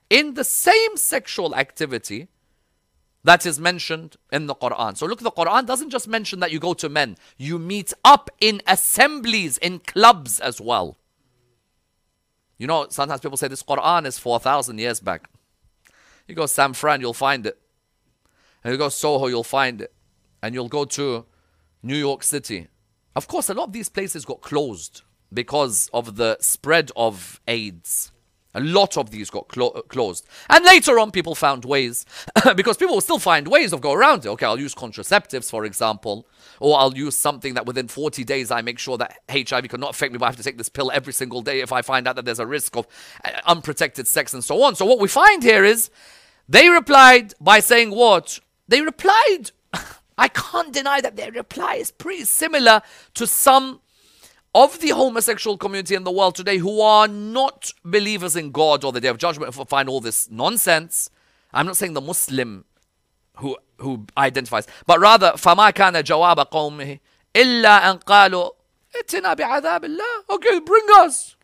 [0.09, 2.27] in the same sexual activity
[3.23, 4.95] that is mentioned in the Quran.
[4.95, 8.29] So look, the Quran doesn't just mention that you go to men, you meet up
[8.39, 10.97] in assemblies, in clubs as well.
[12.57, 15.29] You know, sometimes people say this Quran is 4,000 years back.
[16.27, 17.59] You go San Fran, you'll find it.
[18.63, 19.93] And you go Soho, you'll find it.
[20.41, 21.25] And you'll go to
[21.83, 22.67] New York City.
[23.15, 25.01] Of course, a lot of these places got closed
[25.33, 28.11] because of the spread of AIDS.
[28.57, 30.25] A lot of these got clo- closed.
[30.49, 32.07] And later on, people found ways,
[32.55, 34.29] because people will still find ways of go around it.
[34.29, 36.27] Okay, I'll use contraceptives, for example,
[36.59, 40.11] or I'll use something that within 40 days I make sure that HIV cannot affect
[40.11, 42.15] me, but I have to take this pill every single day if I find out
[42.15, 42.87] that there's a risk of
[43.23, 44.73] uh, unprotected sex and so on.
[44.73, 45.91] So what we find here is
[46.49, 48.39] they replied by saying what?
[48.67, 49.51] They replied.
[50.17, 52.81] I can't deny that their reply is pretty similar
[53.13, 53.81] to some
[54.54, 58.92] of the homosexual community in the world today who are not believers in God or
[58.92, 61.10] the day of judgment find all this nonsense.
[61.52, 62.64] I'm not saying the Muslim
[63.36, 66.98] who who identifies, but rather فما كان جواب قومه
[67.34, 68.50] إلا أن قالوا
[68.94, 70.24] ائتنا بعذاب الله.
[70.30, 71.36] Okay, bring us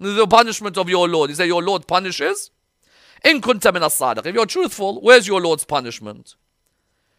[0.00, 1.30] the punishment of your Lord.
[1.30, 2.50] He said, Your Lord punishes.
[3.22, 6.36] In kunta min as If you're truthful, where's your Lord's punishment?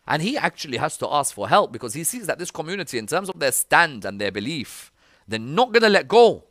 [0.07, 3.05] And he actually has to ask for help because he sees that this community, in
[3.05, 4.91] terms of their stand and their belief,
[5.27, 6.43] they're not going to let go.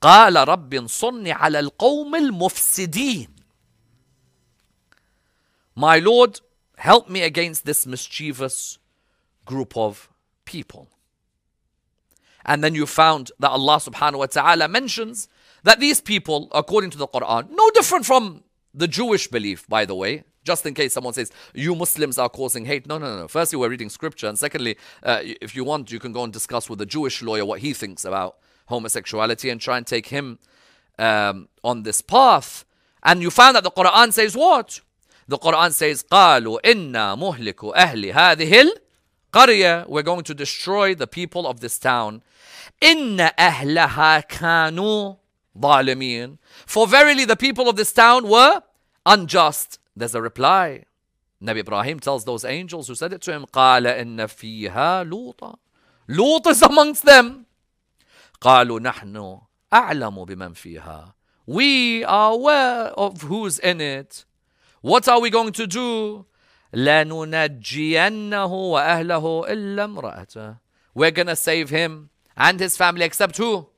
[0.00, 3.28] قال رب انصرني على القوم المفسدين.
[5.74, 6.40] My Lord,
[6.76, 8.78] help me against this mischievous
[9.44, 10.08] group of
[10.44, 10.88] people.
[12.44, 15.28] And then you found that Allah subhanahu wa ta'ala mentions
[15.64, 18.42] that these people, according to the Quran, no different from
[18.72, 22.64] the Jewish belief, by the way, just in case someone says, you Muslims are causing
[22.64, 22.86] hate.
[22.86, 23.28] No, no, no.
[23.28, 24.28] Firstly, we're reading scripture.
[24.28, 27.44] And secondly, uh, if you want, you can go and discuss with a Jewish lawyer
[27.44, 30.38] what he thinks about homosexuality and try and take him
[30.98, 32.64] um, on this path.
[33.02, 34.80] And you find that the Quran says what?
[35.28, 38.70] The Quran says, قالوا إنا مهلك أهل هذه
[39.32, 39.86] القرية.
[39.86, 42.22] We're going to destroy the people of this town.
[42.82, 45.16] إن أهلها كانوا
[45.58, 46.38] ظالمين.
[46.66, 48.62] For verily the people of this town were
[49.04, 49.78] unjust.
[49.96, 50.84] There's a reply.
[51.42, 55.56] Nabi Ibrahim tells those angels who said it to him, قال إن فيها لوطا.
[56.08, 57.46] Lut is amongst them.
[58.40, 59.40] قالوا نحن
[59.72, 61.12] أعلم بمن فيها.
[61.46, 64.24] We are aware of who's in it.
[64.80, 66.26] What are we going to do?
[66.74, 70.56] لننجينه وأهله إلا امرأته.
[70.94, 73.68] We're going to save him and his family except who?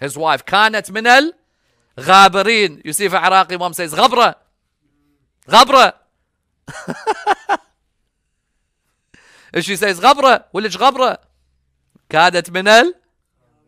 [0.00, 0.44] His wife.
[0.44, 1.32] كانت من
[1.98, 2.82] الغابرين.
[2.84, 4.36] You see if Iraqi mom says غبرة.
[5.50, 6.00] غبرة
[9.56, 11.18] ايش she says غبرة وليش غبرة
[12.08, 12.92] كادت من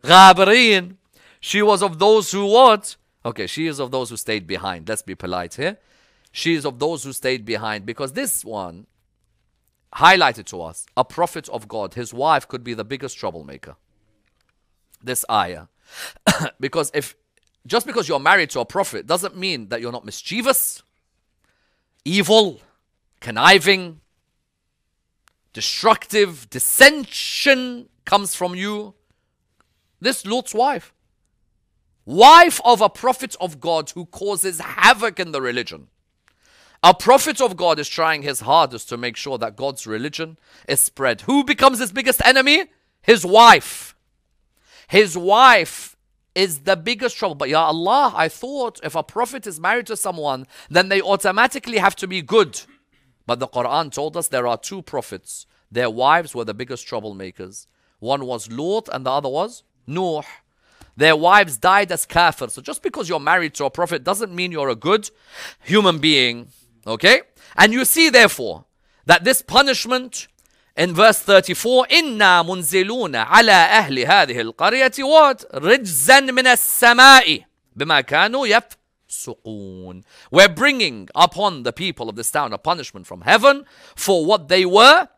[0.04, 0.96] الغابرين
[1.40, 5.02] she was of those who what okay she is of those who stayed behind let's
[5.02, 5.78] be polite here
[6.32, 8.86] she is of those who stayed behind because this one
[9.94, 13.76] highlighted to us a prophet of God his wife could be the biggest troublemaker
[15.02, 15.66] this ayah
[16.60, 17.16] because if
[17.66, 20.82] just because you're married to a prophet doesn't mean that you're not mischievous
[22.05, 22.61] evil,
[23.19, 24.01] conniving,
[25.53, 28.93] destructive, dissension comes from you.
[30.01, 30.93] This Lut's wife,
[32.05, 35.87] wife of a prophet of God who causes havoc in the religion.
[36.85, 40.37] A prophet of God is trying his hardest to make sure that God's religion
[40.67, 41.21] is spread.
[41.21, 42.65] Who becomes his biggest enemy?
[43.01, 43.95] His wife.
[44.89, 45.92] His wife
[46.35, 47.35] is the biggest trouble.
[47.35, 51.77] But Ya Allah, I thought if a prophet is married to someone, then they automatically
[51.77, 52.61] have to be good.
[53.25, 55.45] But the Quran told us there are two prophets.
[55.71, 57.67] Their wives were the biggest troublemakers.
[57.99, 60.23] One was Lut and the other was Nuh.
[60.95, 62.49] Their wives died as kafir.
[62.49, 65.09] So just because you're married to a prophet doesn't mean you're a good
[65.63, 66.49] human being.
[66.85, 67.21] Okay?
[67.55, 68.65] And you see, therefore,
[69.05, 70.27] that this punishment
[70.78, 77.40] in verse 34 إنا منزلون على أهل هذه القرية what رجزا من السماء
[77.76, 83.64] بما كانوا يفسقون We're bringing upon the people of this town a punishment from heaven
[83.96, 85.08] for what they were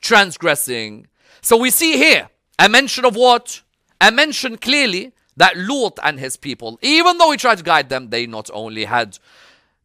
[0.00, 1.06] transgressing.
[1.40, 3.62] So we see here a mention of what?
[4.00, 8.10] A mention clearly that Lut and his people, even though he tried to guide them,
[8.10, 9.18] they not only had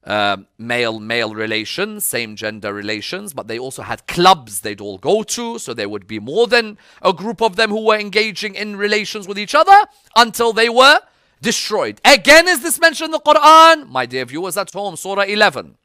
[0.09, 5.23] uh, male male relations, same gender relations, but they also had clubs they'd all go
[5.23, 5.59] to.
[5.59, 9.29] So there would be more than a group of them who were engaging in relations
[9.29, 9.77] with each other
[10.17, 11.01] until they were
[11.43, 12.01] destroyed.
[12.07, 13.89] Again, is this mentioned in the Quran?
[13.89, 15.77] My dear viewers at home, Surah 11.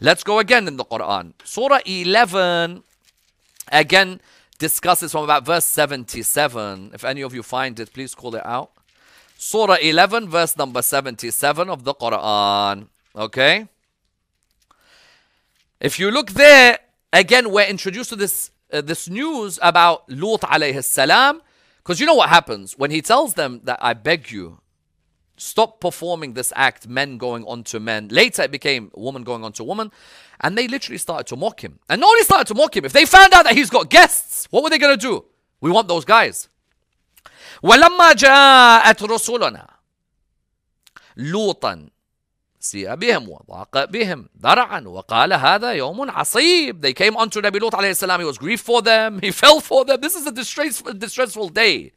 [0.00, 1.34] Let's go again in the Quran.
[1.44, 2.82] Surah 11
[3.70, 4.20] again
[4.58, 6.90] discusses from about verse 77.
[6.92, 8.72] If any of you find it, please call it out.
[9.38, 12.88] Surah 11, verse number 77 of the Quran.
[13.15, 13.67] Okay?
[15.79, 16.79] If you look there,
[17.13, 21.41] again, we're introduced to this, uh, this news about Lut alayhi salam.
[21.77, 22.77] Because you know what happens?
[22.77, 24.59] When he tells them that I beg you,
[25.37, 28.07] Stop performing this act, men going on to men.
[28.07, 29.91] Later it became woman going on to woman.
[30.39, 31.79] And they literally started to mock him.
[31.89, 34.47] And not only started to mock him, if they found out that he's got guests,
[34.49, 35.25] what were they going to do?
[35.59, 36.49] We want those guys.
[37.63, 39.67] ولما جاءت رسلنا
[41.17, 41.89] لوطا
[42.59, 47.95] سيء بهم وضاق بهم ذرعا وقال هذا يوم عصيب they came unto Nabi Lut alayhi
[47.95, 51.49] salam he was grieved for them he fell for them this is a distressful, distressful
[51.49, 51.91] day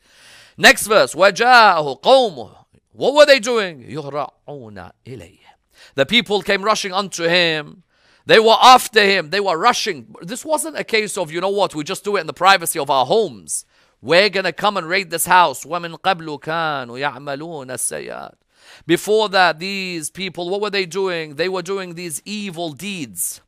[0.59, 2.51] next verse وجاءه قومه
[2.93, 5.49] what were they doing يهرعون إليه
[5.95, 7.83] the people came rushing unto him
[8.27, 11.75] they were after him they were rushing this wasn't a case of you know what
[11.75, 13.65] we just do it in the privacy of our homes
[14.03, 18.39] we're gonna come and raid this house ومن قبل كانوا يعملون السيئات
[18.87, 21.37] before that, these people, what were they doing?
[21.37, 23.41] They were doing these evil deeds.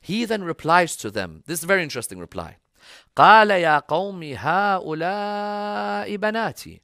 [0.00, 1.42] He then replies to them.
[1.46, 2.58] This is a very interesting reply.
[3.16, 6.80] قال يا قوم هؤلاء بناتي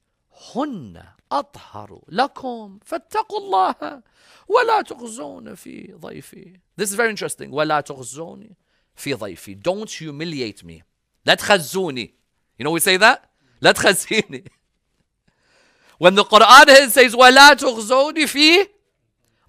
[0.55, 4.01] هن أطهر لكم فاتقوا الله
[4.47, 6.59] ولا تخزون في ضيفي.
[6.77, 7.51] This is very interesting.
[7.51, 8.55] ولا تخزوني
[8.95, 9.55] في ضيفي.
[9.55, 10.83] Don't humiliate me.
[11.25, 12.13] لا تخزوني.
[12.57, 13.29] You know we say that?
[13.61, 14.43] لا تخزيني.
[15.97, 18.67] When the Quran says ولا تخزوني في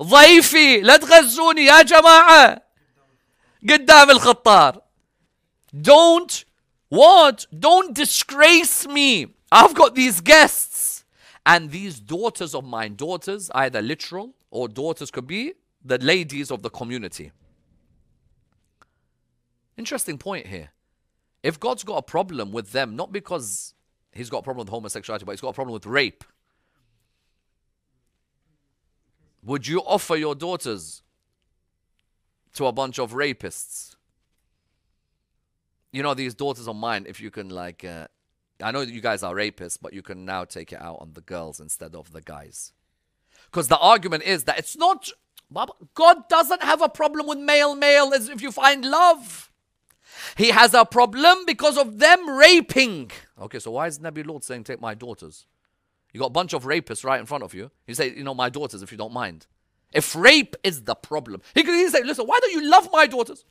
[0.02, 2.62] ضيفي لا تغزوني يا جماعة
[3.68, 4.82] قدام الخطار
[5.74, 6.44] Don't
[6.90, 7.46] what?
[7.58, 9.34] Don't disgrace me.
[9.50, 11.04] I've got these guests.
[11.44, 16.62] And these daughters of mine, daughters, either literal or daughters could be the ladies of
[16.62, 17.32] the community.
[19.76, 20.68] Interesting point here.
[21.42, 23.74] If God's got a problem with them, not because
[24.12, 26.22] he's got a problem with homosexuality, but he's got a problem with rape,
[29.47, 31.01] Would you offer your daughters
[32.55, 33.95] to a bunch of rapists?
[35.93, 38.07] You know, these daughters of mine, if you can, like, uh,
[38.61, 41.21] I know you guys are rapists, but you can now take it out on the
[41.21, 42.73] girls instead of the guys.
[43.45, 45.09] Because the argument is that it's not,
[45.93, 49.49] God doesn't have a problem with male male as if you find love.
[50.35, 53.11] He has a problem because of them raping.
[53.39, 55.45] Okay, so why is Nabi Lut saying, take my daughters?
[56.13, 57.71] You got a bunch of rapists right in front of you.
[57.85, 59.45] You say, you know, my daughters, if you don't mind.
[59.93, 63.45] If rape is the problem, he could say, listen, why don't you love my daughters?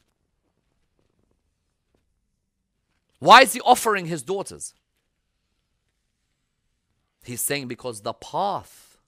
[3.18, 4.74] Why is he offering his daughters?
[7.24, 8.98] He's saying because the path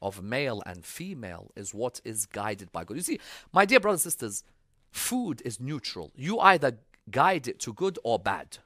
[0.00, 2.96] of male and female is what is guided by God.
[2.96, 3.20] You see,
[3.52, 4.44] my dear brothers and sisters,
[4.90, 6.12] food is neutral.
[6.16, 6.78] You either
[7.10, 8.58] guide it to good or bad.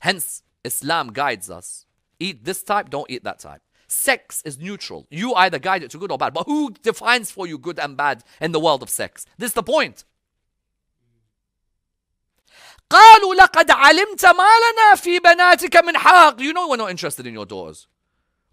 [0.00, 1.86] Hence, Islam guides us
[2.19, 3.61] Eat this type, don't eat that type.
[3.87, 5.07] Sex is neutral.
[5.09, 6.33] You either guide it to good or bad.
[6.33, 9.25] But who defines for you good and bad in the world of sex?
[9.37, 10.03] This is the point.
[12.89, 16.39] قالوا لقد علمت ما لنا في بناتك من حق.
[16.39, 17.87] You know we're not interested in your daughters.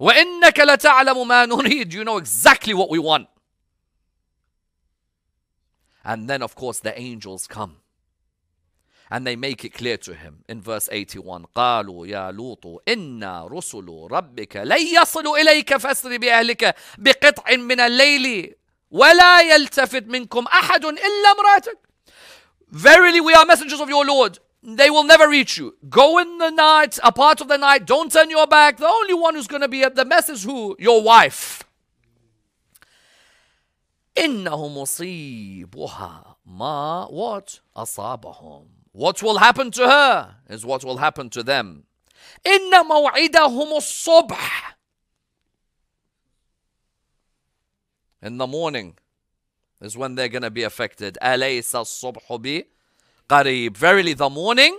[0.00, 1.92] وإنك لتعلم ما نريد.
[1.92, 3.28] You know exactly what we want.
[6.04, 7.76] And then of course the angels come
[9.10, 14.08] and they make it clear to him in verse 81 قالوا يا لوط إنا رسل
[14.10, 18.54] ربك لن يصلوا إليك فاسر بأهلك بقطع من الليل
[18.90, 21.78] ولا يلتفت منكم أحد إلا امرأتك
[22.72, 25.76] Verily we are messengers of your Lord they will never reach you.
[25.88, 28.78] Go in the night, a part of the night, don't turn your back.
[28.78, 30.74] The only one who's going to be at the mess is who?
[30.80, 31.62] Your wife.
[34.18, 41.42] إنه مصيبها ما what أصابهم what will happen to her is what will happen to
[41.42, 41.84] them.
[42.44, 44.74] إن موعدهم الصبح.
[48.22, 48.96] In the morning
[49.80, 51.18] is when they're going to be affected.
[51.22, 52.66] أليس الصبح
[53.28, 53.76] بقريب.
[53.76, 54.78] Verily the morning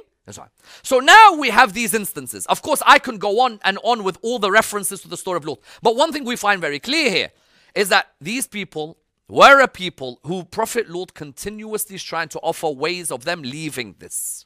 [0.83, 2.45] so now we have these instances.
[2.47, 5.37] Of course, I can go on and on with all the references to the story
[5.37, 5.59] of Lot.
[5.81, 7.31] But one thing we find very clear here
[7.75, 8.97] is that these people
[9.32, 13.94] were a people who Prophet Lot continuously is trying to offer ways of them leaving
[13.98, 14.44] this.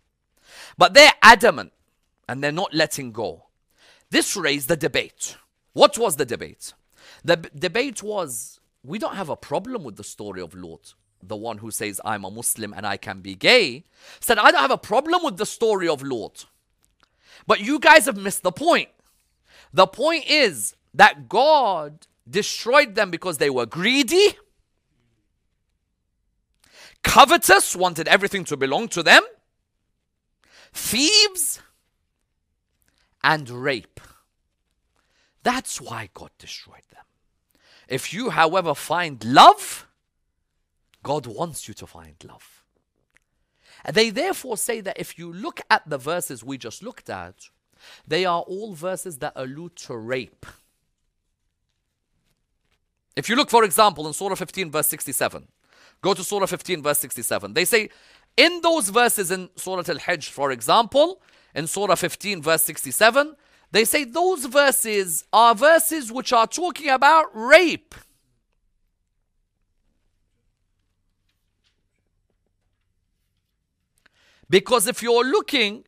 [0.79, 1.72] But they're adamant
[2.29, 3.46] and they're not letting go.
[4.11, 5.37] This raised the debate.
[5.72, 6.72] What was the debate?
[7.25, 10.95] The b- debate was we don't have a problem with the story of Lot.
[11.20, 13.87] The one who says, I'm a Muslim and I can be gay,
[14.20, 16.47] said, I don't have a problem with the story of Lot.
[17.45, 18.91] But you guys have missed the point.
[19.72, 24.37] The point is that God destroyed them because they were greedy
[27.07, 29.22] covetous, wanted everything to belong to them,
[30.72, 31.61] thieves,
[33.22, 34.00] and rape.
[35.42, 37.04] That's why God destroyed them.
[37.88, 39.86] If you, however, find love,
[41.02, 42.64] God wants you to find love.
[43.84, 47.48] And they therefore say that if you look at the verses we just looked at,
[48.07, 50.44] they are all verses that allude to rape.
[53.14, 55.46] If you look, for example, in Surah 15, verse 67,
[56.03, 57.55] Go to Surah 15, verse 67.
[57.55, 57.88] They say,
[58.36, 61.22] in those verses in Surah Al Hijr, for example,
[61.55, 63.34] in Surah 15, verse 67,
[63.72, 67.94] they say those verses are verses which are talking about rape.
[74.49, 75.84] Because if you're looking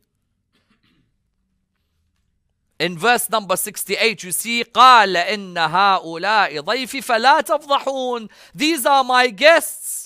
[2.79, 9.27] in verse number 68, you see, قَالَ إِنَّ هَؤُلَاءِ ضَيْفِ فَلَا تَفْضَحُونَ These are my
[9.27, 9.98] guests.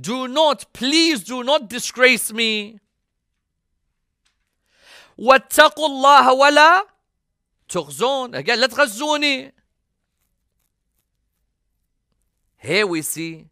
[0.00, 2.80] Do not, please do not disgrace me.
[5.18, 6.86] واتقوا الله ولا
[7.68, 8.34] تخزون.
[8.34, 9.52] Again, لا تغزوني.
[12.56, 13.48] Here we see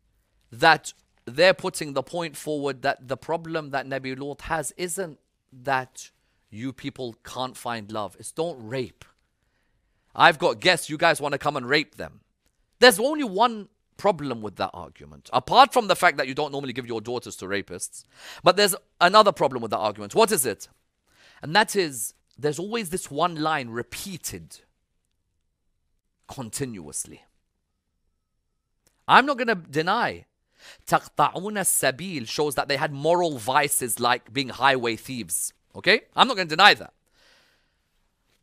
[0.51, 0.93] that
[1.25, 5.19] they're putting the point forward that the problem that Nabi Lut has isn't
[5.53, 6.11] that
[6.51, 8.17] you people can't find love.
[8.19, 9.05] It's don't rape.
[10.15, 12.21] I've got guests, you guys want to come and rape them.
[12.81, 16.73] There's only one problem with that argument, apart from the fact that you don't normally
[16.73, 18.05] give your daughters to rapists.
[18.43, 20.15] But there's another problem with that argument.
[20.15, 20.69] What is it?
[21.43, 24.61] And that is, there's always this one line repeated
[26.29, 27.23] continuously.
[29.07, 30.27] I'm not going to deny
[30.87, 35.53] تقطعون السبيل shows that they had moral vices like being highway thieves.
[35.75, 36.03] Okay?
[36.15, 36.93] I'm not going to deny that.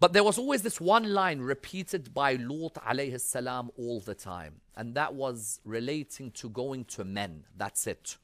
[0.01, 4.55] But there was always this one line repeated by Lut alayhi salam all the time.
[4.75, 7.45] And that was relating to going to men.
[7.55, 8.17] That's it.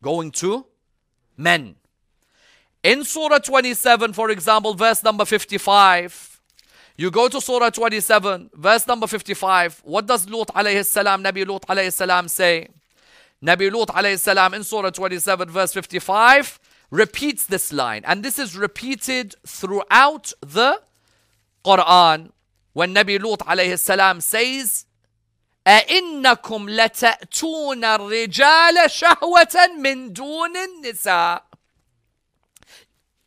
[0.00, 0.66] Going to
[1.36, 1.74] men.
[2.84, 6.40] In Surah 27, for example, verse number 55,
[6.96, 9.82] you go to Surah 27, verse number 55.
[9.84, 12.68] What does Lut alayhi salam, Nabi Lut alayhi salam say?
[13.42, 16.60] Nabi Lut alayhi salam in Surah 27, verse 55,
[16.91, 18.03] repeats this line.
[18.05, 20.81] And this is repeated throughout the
[21.65, 22.31] Quran
[22.73, 24.85] when Nabi Lut alayhi salam says,
[25.67, 31.41] أئنكم لتأتون الرجال شهوة من دون النساء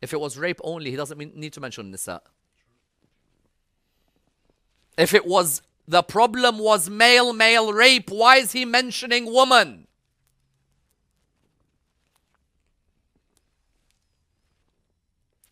[0.01, 2.21] If it was rape only, he doesn't need to mention nisa.
[4.97, 9.84] If it was the problem was male male rape, why is he mentioning woman?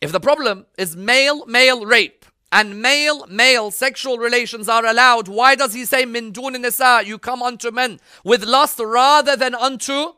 [0.05, 5.55] If the problem is male male rape and male male sexual relations are allowed, why
[5.55, 7.00] does he say min dun nisa?
[7.07, 10.12] You come unto men with lust rather than unto.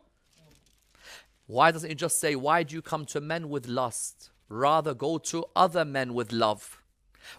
[1.47, 4.31] Why doesn't he just say, Why do you come to men with lust?
[4.49, 6.83] Rather go to other men with love.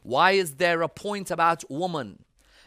[0.01, 2.23] Why is there a point about woman?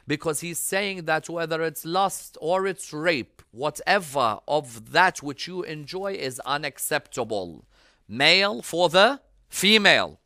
[0.07, 5.63] Because he's saying that whether it's lust or it's rape, whatever of that which you
[5.63, 7.65] enjoy is unacceptable.
[8.07, 9.21] Male for the
[9.51, 10.17] female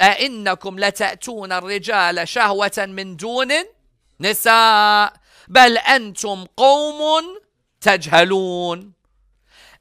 [0.00, 3.52] أئنكم لتأتون الرجال شهوة من دون
[4.20, 5.12] نساء
[5.48, 7.24] بل أنتم قوم
[7.80, 8.92] تجهلون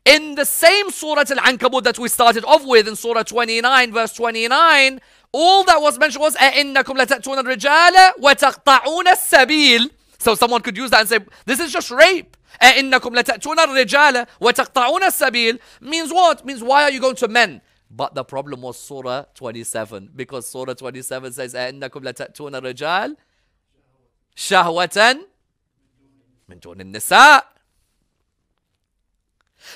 [0.05, 4.99] In the same Surah Al-Ankabut that we started off with in Surah 29 verse 29
[5.31, 11.01] all that was mentioned was أئنكم لتأتون الرجال وتقطعون السبيل So someone could use that
[11.01, 16.45] and say this is just rape أئنكم لتأتون الرجال وتقطعون السبيل means what?
[16.45, 17.61] Means why are you going to men?
[17.90, 23.16] But the problem was Surah 27 because Surah 27 says أَإِنَّكُمْ لَتَأْتُونَ الرِّجَالِ
[24.36, 25.24] شَهْوَةً
[26.50, 27.42] مِنْ دُونِ النِّسَاءِ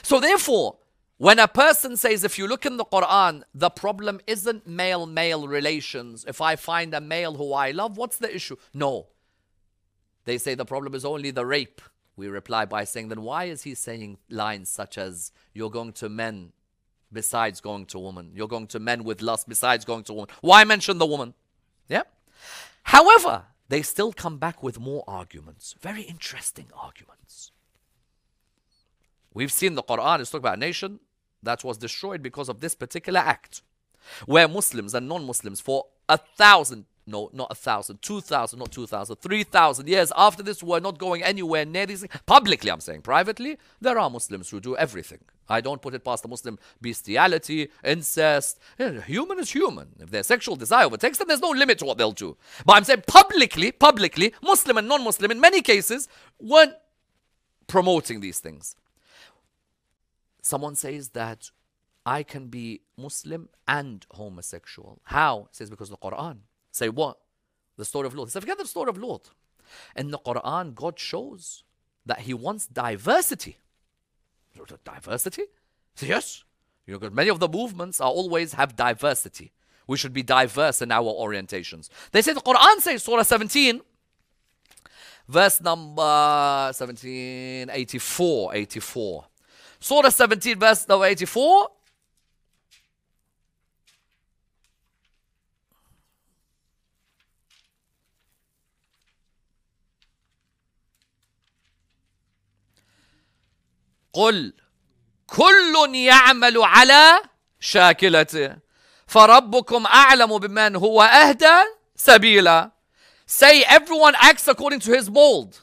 [0.02, 0.78] So therefore,
[1.16, 6.24] when a person says, if you look in the Quran, the problem isn't male-male relations.
[6.28, 8.56] If I find a male who I love, what's the issue?
[8.72, 9.08] No.
[10.24, 11.80] They say the problem is only the rape.
[12.16, 16.08] We reply by saying, then why is he saying lines such as, you're going to
[16.08, 16.52] men
[17.13, 18.31] besides going to woman.
[18.33, 20.29] You're going to men with lust besides going to woman.
[20.41, 21.33] Why mention the woman?
[21.87, 22.03] Yeah.
[22.83, 25.75] However, they still come back with more arguments.
[25.81, 27.51] Very interesting arguments.
[29.33, 30.99] We've seen the Quran is talking about a nation
[31.41, 33.61] that was destroyed because of this particular act,
[34.25, 38.87] where Muslims and non-Muslims for a thousand no, not a thousand, two thousand, not two
[38.87, 42.05] thousand, three thousand years after this, we're not going anywhere near these.
[42.25, 43.01] Publicly, I'm saying.
[43.01, 45.19] Privately, there are Muslims who do everything.
[45.49, 48.59] I don't put it past the Muslim bestiality, incest.
[48.79, 49.89] Eh, human is human.
[49.99, 52.37] If their sexual desire overtakes them, there's no limit to what they'll do.
[52.65, 56.07] But I'm saying publicly, publicly, Muslim and non-Muslim, in many cases,
[56.39, 56.75] weren't
[57.67, 58.75] promoting these things.
[60.41, 61.51] Someone says that
[62.05, 64.99] I can be Muslim and homosexual.
[65.03, 65.47] How?
[65.51, 66.39] He says because the Quran.
[66.73, 67.17] Say what?
[67.77, 68.25] The story of Lot.
[68.25, 69.29] He said, forget the story of Lot.
[69.95, 71.63] In the Quran, God shows
[72.05, 73.57] that He wants diversity.
[74.83, 75.43] Diversity?
[76.01, 76.43] Yes.
[76.85, 79.51] You know, many of the movements are always have diversity.
[79.87, 81.89] We should be diverse in our orientations.
[82.11, 83.81] They say the Quran says, Surah 17,
[85.27, 89.25] verse number 17, 84, 84.
[89.79, 91.67] Surah 17, verse number 84.
[104.12, 104.52] قل
[105.26, 107.22] كل يعمل على
[107.60, 108.56] شاكلته
[109.06, 111.64] فربكم أعلم بمن هو أهدى
[111.96, 112.72] سبيلا
[113.26, 115.62] Say everyone acts according to his mold.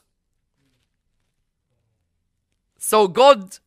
[2.77, 3.57] So God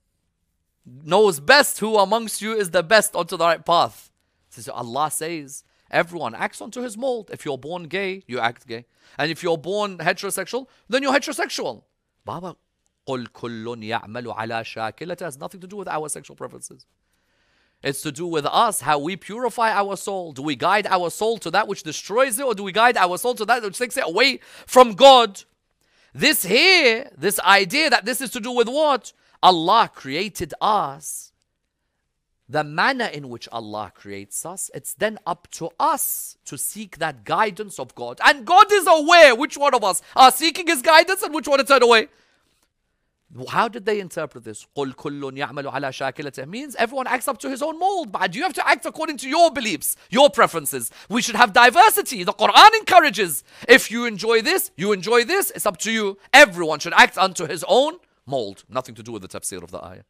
[0.86, 4.12] knows best who amongst you is the best onto the right path.
[4.50, 7.30] So Allah says everyone acts onto his mold.
[7.32, 8.86] If you're born gay, you act gay.
[9.18, 11.82] And if you're born heterosexual, then you're heterosexual.
[12.24, 12.56] Baba,
[13.06, 16.86] قل كل يعمل على شاكلته has nothing to do with our sexual preferences.
[17.82, 20.32] It's to do with us, how we purify our soul.
[20.32, 23.16] Do we guide our soul to that which destroys it, or do we guide our
[23.16, 25.44] soul to that which takes it away from God?
[26.12, 29.12] This here, this idea that this is to do with what?
[29.42, 31.32] Allah created us.
[32.48, 37.24] The manner in which Allah creates us, it's then up to us to seek that
[37.24, 38.18] guidance of God.
[38.24, 41.58] And God is aware which one of us are seeking His guidance and which one
[41.58, 42.08] to turn away.
[43.50, 44.66] How did they interpret this?
[44.74, 48.10] قُلْ كُلٌّ يَعْمَلُ عَلَى شَاكِلَتِهِ means everyone acts up to his own mold.
[48.10, 50.90] But you have to act according to your beliefs, your preferences.
[51.10, 52.24] We should have diversity.
[52.24, 53.44] The Quran encourages.
[53.68, 56.16] If you enjoy this, you enjoy this, it's up to you.
[56.32, 58.64] Everyone should act unto his own mold.
[58.68, 60.04] Nothing to do with the tafsir of the ayah.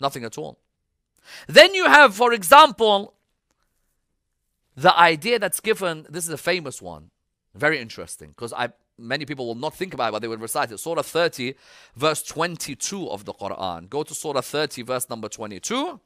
[0.00, 0.58] Nothing at all.
[1.46, 3.14] Then you have, for example,
[4.76, 7.10] the idea that's given, this is a famous one.
[7.54, 8.30] Very interesting.
[8.30, 10.78] Because I many people will not think about it, but they will recite it.
[10.78, 11.54] Surah 30,
[11.96, 13.88] verse 22 of the Quran.
[13.88, 16.00] Go to Surah 30, verse number 22.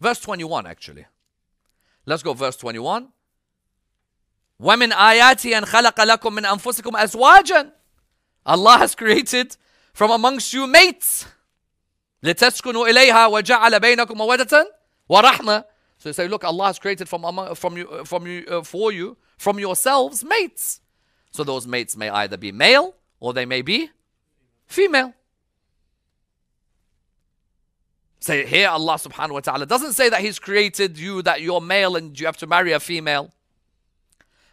[0.00, 1.06] Verse 21, actually.
[2.06, 3.08] Let's go, verse 21.
[4.60, 7.72] وَمِنْ آيَاتِهِ أَنْ خَلَقَ لَكُم مِّنْ أَنفُسِكُمْ أَزْوَاجًا
[8.46, 9.56] Allah has created
[9.92, 11.26] from amongst you mates.
[12.23, 14.75] لتسكنوا إليها وجعل بينكم مودة
[15.09, 15.63] ورحمة
[15.99, 18.91] So you say, look, Allah has created from, among, from you, from you, uh, for
[18.91, 20.81] you, from yourselves, mates.
[21.31, 23.89] So those mates may either be male or they may be
[24.67, 25.13] female.
[28.19, 31.61] Say so here Allah subhanahu wa ta'ala doesn't say that He's created you that you're
[31.61, 33.31] male and you have to marry a female.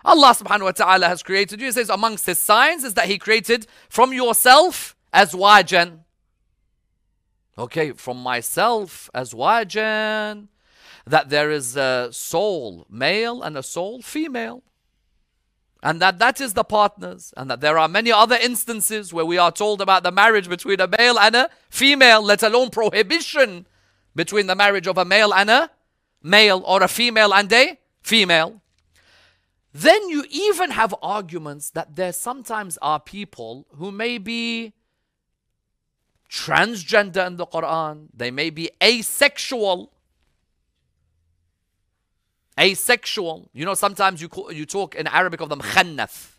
[0.05, 1.67] Allah subhanahu wa ta'ala has created you.
[1.67, 6.01] He says amongst his signs is that he created from yourself azwajan.
[7.61, 10.49] Okay, from myself azwajan,
[11.07, 14.63] that there is a soul male and a soul female.
[15.83, 17.35] And that that is the partners.
[17.37, 20.81] And that there are many other instances where we are told about the marriage between
[20.81, 23.67] a male and a female, let alone prohibition
[24.17, 25.71] between the marriage of a male and a
[26.23, 28.63] male or a female and a female.
[29.75, 34.73] Then you even have arguments that there sometimes are people who may be
[36.31, 38.07] transgender in the Quran.
[38.15, 39.93] They may be asexual.
[42.59, 43.51] Asexual.
[43.53, 46.37] You know, sometimes you, call, you talk in Arabic of them khannath.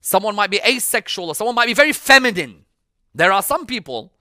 [0.00, 2.64] Someone might be asexual or someone might be very feminine.
[3.14, 4.12] There are some people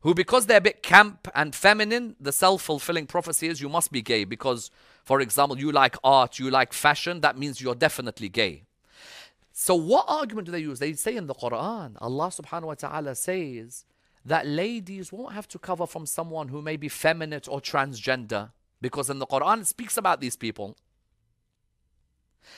[0.00, 3.92] who, because they're a bit camp and feminine, the self fulfilling prophecy is you must
[3.92, 4.70] be gay because,
[5.04, 8.64] for example, you like art, you like fashion, that means you're definitely gay.
[9.62, 10.80] So what argument do they use?
[10.80, 13.84] They say in the Quran, Allah subhanahu wa ta'ala says
[14.24, 18.50] that ladies won't have to cover from someone who may be feminine or transgender.
[18.80, 20.76] Because in the Quran it speaks about these people.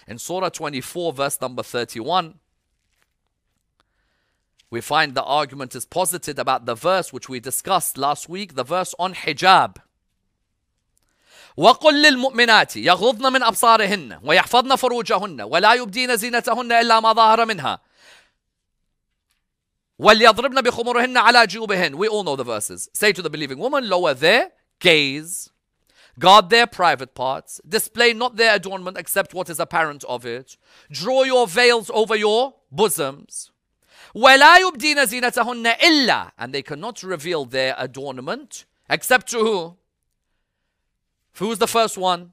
[0.08, 2.36] In Surah 24, verse number 31,
[4.70, 8.64] we find the argument is posited about the verse which we discussed last week, the
[8.64, 9.76] verse on hijab.
[11.56, 17.80] وقل للمؤمنات يغضضن من أبصارهن ويحفظن فروجهن ولا يبدين زينتهن إلا ما ظهر منها
[19.98, 22.88] وليضربن بخمرهن على جيوبهن We all know the verses.
[22.92, 24.50] Say to the believing woman, lower their
[24.80, 25.50] gaze,
[26.18, 30.56] guard their private parts, display not their adornment except what is apparent of it,
[30.90, 33.50] draw your veils over your bosoms.
[34.14, 39.76] ولا يبدين زينتهن إلا and they cannot reveal their adornment except to who?
[41.39, 42.31] Who's the first one?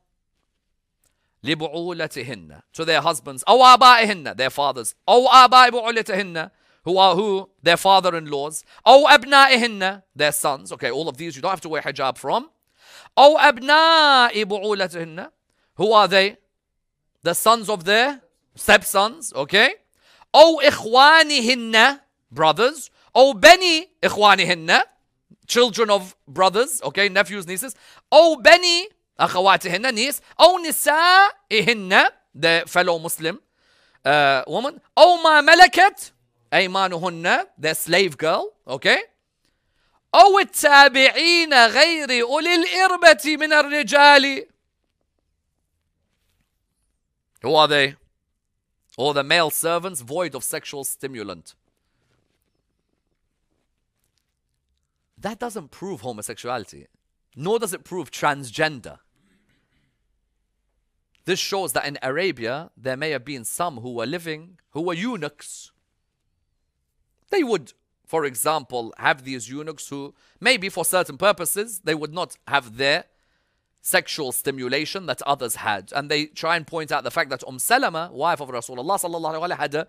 [1.44, 6.50] لبعولتهن to their husbands أو آبائهن their fathers أو آباء بعولتهن
[6.84, 11.50] who are who their father-in-laws أو أبنائهن their sons okay all of these you don't
[11.50, 12.50] have to wear hijab from
[13.18, 15.30] أو أبناء بعولتهن
[15.78, 16.36] who are they
[17.22, 18.20] the sons of their
[18.56, 19.70] stepsons okay
[20.34, 21.98] أو إخوانهن
[22.34, 24.80] brothers أو بني إخوانهن
[25.50, 27.74] children of brothers okay nephews nieces
[28.12, 28.88] أو بني
[29.20, 33.38] أخواتهن niece أو نسائهن the fellow Muslim
[34.04, 36.12] uh, woman أو ما ملكت
[36.52, 38.98] أيمانهن the slave girl okay
[40.14, 44.46] أو التابعين غير أولي الإربة من الرجال
[47.42, 47.94] Who are they?
[48.96, 51.54] Or the male servants void of sexual stimulant.
[55.21, 56.87] That doesn't prove homosexuality,
[57.35, 58.97] nor does it prove transgender.
[61.25, 64.95] This shows that in Arabia, there may have been some who were living, who were
[64.95, 65.71] eunuchs.
[67.29, 67.73] They would,
[68.05, 73.05] for example, have these eunuchs who, maybe for certain purposes, they would not have their
[73.81, 75.91] sexual stimulation that others had.
[75.95, 79.75] And they try and point out the fact that Umm Salama, wife of Rasulullah had
[79.75, 79.87] a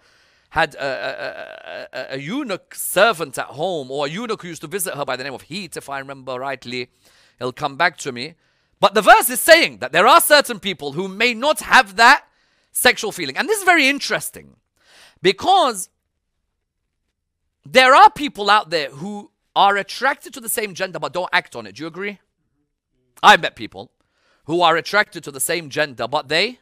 [0.53, 4.67] had a, a, a, a, eunuch servant at home, or a eunuch who used to
[4.67, 6.91] visit her by the name of Hit, if I remember rightly.
[7.39, 8.35] He'll come back to me.
[8.79, 12.27] But the verse is saying that there are certain people who may not have that
[12.71, 13.39] sexual feeling.
[13.39, 14.57] And this is very interesting
[15.23, 15.89] because
[17.65, 21.57] there are people out there who are attracted to the same gender but don't act
[21.57, 21.77] on it.
[21.77, 22.19] Do you agree?
[23.23, 23.91] I've met people
[24.45, 26.59] who are attracted to the same gender but they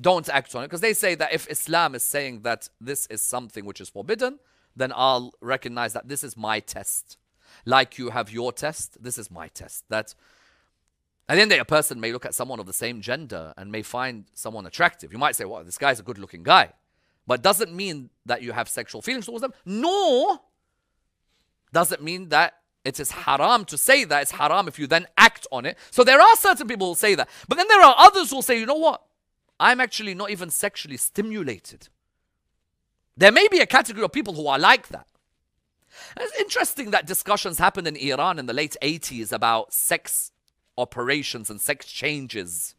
[0.00, 3.20] don't act on it because they say that if Islam is saying that this is
[3.20, 4.38] something which is forbidden,
[4.76, 7.18] then I'll recognize that this is my test.
[7.64, 9.84] Like you have your test, this is my test.
[9.88, 10.14] That
[11.28, 13.82] at the end a person may look at someone of the same gender and may
[13.82, 15.12] find someone attractive.
[15.12, 16.72] You might say, well, this guy's a good looking guy.
[17.26, 20.40] But doesn't mean that you have sexual feelings towards them, nor
[21.72, 24.22] does it mean that it is haram to say that.
[24.22, 25.76] It's haram if you then act on it.
[25.90, 27.28] So there are certain people who say that.
[27.46, 29.02] But then there are others who say, you know what?
[29.60, 31.88] I'm actually not even sexually stimulated.
[33.16, 35.08] There may be a category of people who are like that.
[36.16, 40.30] it's interesting that discussions happened in Iran in the late 80s about sex
[40.76, 42.76] operations and sex changes,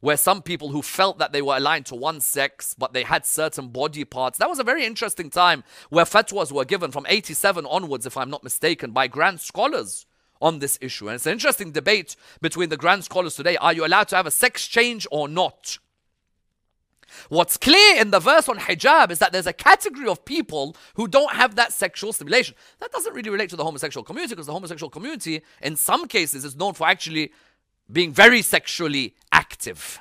[0.00, 3.24] where some people who felt that they were aligned to one sex, but they had
[3.24, 4.38] certain body parts.
[4.38, 8.28] That was a very interesting time where fatwas were given from 87 onwards, if I'm
[8.28, 10.04] not mistaken, by grand scholars
[10.42, 11.08] on this issue.
[11.08, 13.56] And it's an interesting debate between the grand scholars today.
[13.56, 15.78] Are you allowed to have a sex change or not?
[17.28, 21.08] What's clear in the verse on hijab is that there's a category of people who
[21.08, 22.54] don't have that sexual stimulation.
[22.80, 26.44] That doesn't really relate to the homosexual community because the homosexual community, in some cases,
[26.44, 27.32] is known for actually
[27.90, 30.00] being very sexually active.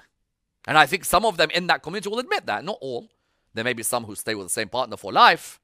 [0.68, 2.64] And I think some of them in that community will admit that.
[2.64, 3.10] Not all.
[3.54, 5.60] There may be some who stay with the same partner for life.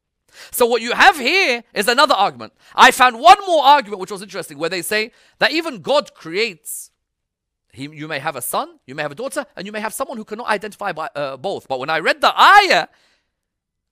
[0.51, 2.53] So, what you have here is another argument.
[2.75, 6.91] I found one more argument which was interesting where they say that even God creates
[7.72, 9.93] he, you may have a son, you may have a daughter, and you may have
[9.93, 11.67] someone who cannot identify by uh, both.
[11.67, 12.88] But when I read the ayah,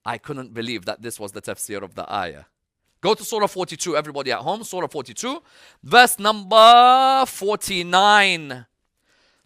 [0.04, 2.44] I couldn't believe that this was the tafsir of the ayah.
[3.00, 4.64] Go to Surah 42, everybody at home.
[4.64, 5.40] Surah 42,
[5.84, 8.66] verse number 49.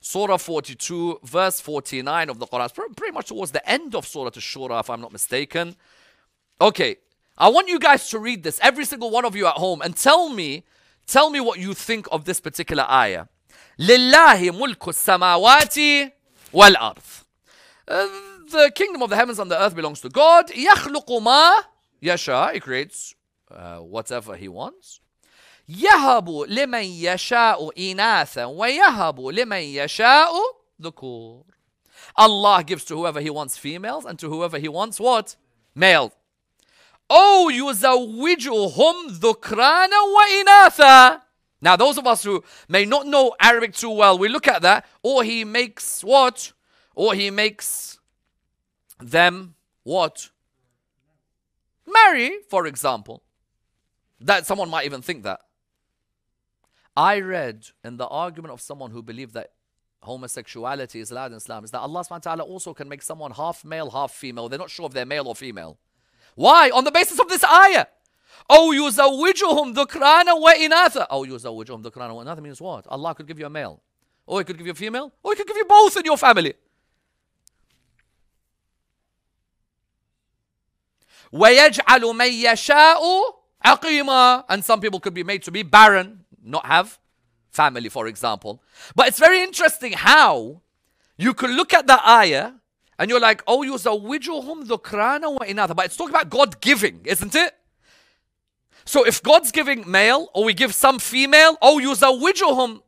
[0.00, 2.64] Surah 42, verse 49 of the Quran.
[2.64, 5.76] It's pretty much towards the end of Surah Ash-Shura, if I'm not mistaken.
[6.60, 6.96] Okay,
[7.36, 9.96] I want you guys to read this, every single one of you at home, and
[9.96, 10.64] tell me,
[11.06, 13.26] tell me what you think of this particular ayah.
[13.78, 15.76] لله ملك السماوات
[16.52, 17.02] والأرض
[18.48, 21.52] The kingdom of the heavens and the earth belongs to God يخلق ما
[22.02, 23.14] يشاء He creates
[23.50, 25.00] uh, whatever He wants
[25.68, 30.32] يهب لمن يشاء إناثا ويهب لمن يشاء
[30.82, 31.44] ذكور
[32.18, 35.36] Allah gives to whoever He wants females and to whoever He wants what?
[35.74, 36.12] Male
[37.10, 41.21] أو يزوجهم ذكرانا وإناثا
[41.62, 44.84] now, those of us who may not know Arabic too well, we look at that,
[45.00, 46.52] or he makes what?
[46.96, 48.00] Or he makes
[48.98, 49.54] them
[49.84, 50.30] what?
[51.86, 53.22] Marry, for example.
[54.20, 55.40] That someone might even think that.
[56.96, 59.52] I read in the argument of someone who believed that
[60.02, 63.30] homosexuality is allowed in Islam is that Allah subhanahu wa ta'ala also can make someone
[63.30, 64.48] half male, half female.
[64.48, 65.78] They're not sure if they're male or female.
[66.34, 66.70] Why?
[66.70, 67.86] On the basis of this ayah.
[68.51, 72.87] أو يزوجهم ذكرانا وإناثا أو يزوجهم ذكرانا وإناثا means what?
[72.87, 73.81] Allah could give you a male
[74.25, 76.17] or he could give you a female or he could give you both in your
[76.17, 76.53] family
[81.31, 83.01] ويجعل من يشاء
[83.65, 86.99] عقيما and some people could be made to be barren not have
[87.51, 88.61] family for example
[88.95, 90.61] but it's very interesting how
[91.17, 92.51] you could look at the ayah
[92.97, 97.53] and you're like oh يزوجهم ذكرانا وإناثا but it's talking about God giving isn't it
[98.84, 102.82] So if God's giving male, or we give some female, oh, yuzawijuhum,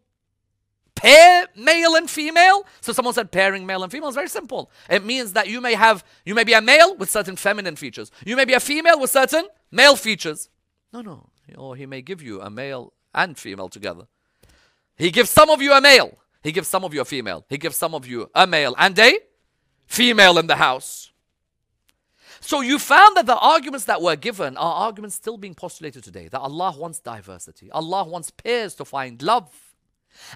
[0.95, 2.67] pair male and female.
[2.81, 4.71] So someone said pairing male and female is very simple.
[4.89, 8.11] It means that you may have, you may be a male with certain feminine features.
[8.25, 10.49] You may be a female with certain male features.
[10.93, 11.31] No, no.
[11.57, 14.07] Or he may give you a male and female together.
[14.97, 16.19] He gives some of you a male.
[16.43, 17.45] He gives some of you a female.
[17.49, 19.19] He gives some of you a male and a
[19.87, 21.11] female in the house.
[22.47, 26.29] So you found that the arguments that were given are arguments still being postulated today.
[26.29, 27.71] That Allah wants diversity.
[27.71, 29.51] Allah wants pairs to find love.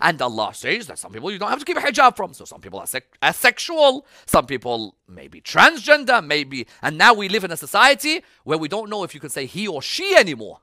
[0.01, 2.33] And Allah says that some people you don't have to keep a hijab from.
[2.33, 2.87] So some people are
[3.23, 6.67] asexual, some people may be transgender, maybe.
[6.81, 9.45] And now we live in a society where we don't know if you can say
[9.45, 10.61] he or she anymore.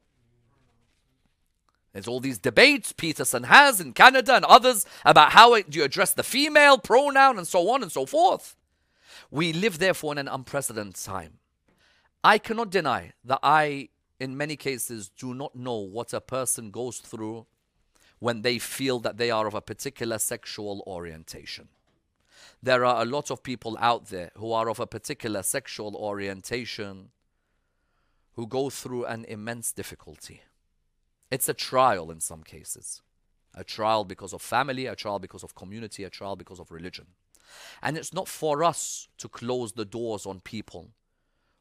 [1.94, 6.12] There's all these debates Peterson has in Canada and others about how do you address
[6.12, 8.56] the female pronoun and so on and so forth.
[9.32, 11.40] We live therefore in an unprecedented time.
[12.24, 13.90] I cannot deny that I,
[14.20, 17.46] in many cases, do not know what a person goes through
[18.20, 21.68] when they feel that they are of a particular sexual orientation.
[22.64, 27.10] There are a lot of people out there who are of a particular sexual orientation
[28.34, 30.42] who go through an immense difficulty.
[31.30, 33.02] It's a trial in some cases.
[33.54, 37.08] A trial because of family, a trial because of community, a trial because of religion.
[37.82, 40.92] And it's not for us to close the doors on people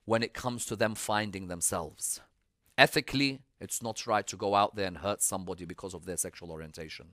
[0.04, 2.20] when it comes to them finding themselves.
[2.76, 6.50] Ethically, it's not right to go out there and hurt somebody because of their sexual
[6.50, 7.08] orientation.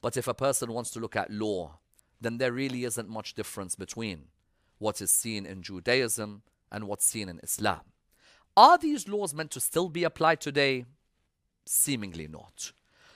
[0.00, 1.78] But if a person wants to look at law,
[2.20, 4.26] then there really isn't much difference between
[4.78, 7.80] what is seen in Judaism and what's seen in Islam.
[8.56, 10.84] Are these laws meant to still be applied today?
[11.64, 12.72] Seemingly not.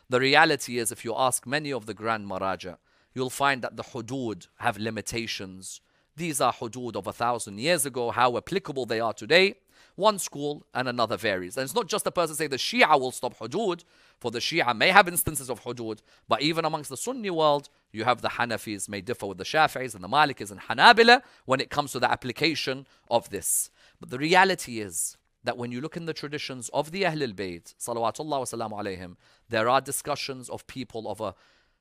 [0.08, 2.78] The reality is, if you ask many of the Grand Maraja,
[3.16, 5.80] you'll find that the hudud have limitations.
[6.14, 8.10] These are hudud of a thousand years ago.
[8.10, 9.54] How applicable they are today
[9.96, 11.56] one school and another varies.
[11.56, 13.82] And it's not just a person saying the Shia will stop hudud,
[14.20, 18.04] for the Shia may have instances of hudud, but even amongst the Sunni world, you
[18.04, 21.70] have the Hanafis may differ with the Shafi'is and the Malikis and Hanabila when it
[21.70, 23.70] comes to the application of this.
[23.98, 27.74] But the reality is that when you look in the traditions of the Ahlul Bayt,
[27.80, 29.16] salawatullah wa alayhim,
[29.48, 31.34] there are discussions of people of a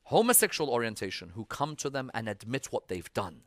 [0.06, 3.42] homosexual orientation who come to them and admit what they've done.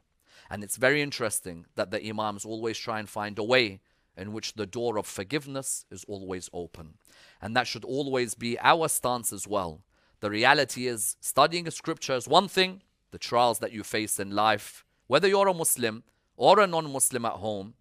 [0.50, 3.80] And it's very interesting that the Imams always try and find a way
[4.16, 6.94] in which the door of forgiveness is always open.
[7.40, 9.82] And that should always be our stance as well.
[10.20, 12.82] The reality is, studying scripture is one thing,
[13.12, 16.02] the trials that you face in life, whether you're a Muslim
[16.36, 17.74] or a non Muslim at home,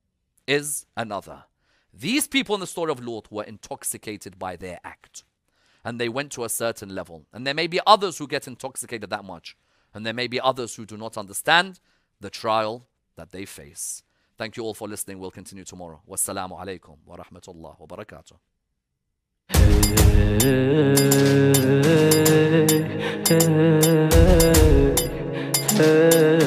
[0.46, 1.46] is another.
[1.92, 5.24] These people in the story of Lot were intoxicated by their act
[5.88, 7.26] and they went to a certain level.
[7.32, 9.56] And there may be others who get intoxicated that much.
[9.94, 11.80] And there may be others who do not understand
[12.20, 14.04] the trial that they face.
[14.38, 15.18] Thank you all for listening.
[15.18, 16.02] We'll continue tomorrow.
[16.06, 18.34] Wassalamu alaikum wa rahmatullah wa barakatuh.
[20.42, 20.50] Hey,
[23.30, 23.38] hey,
[25.78, 26.47] hey.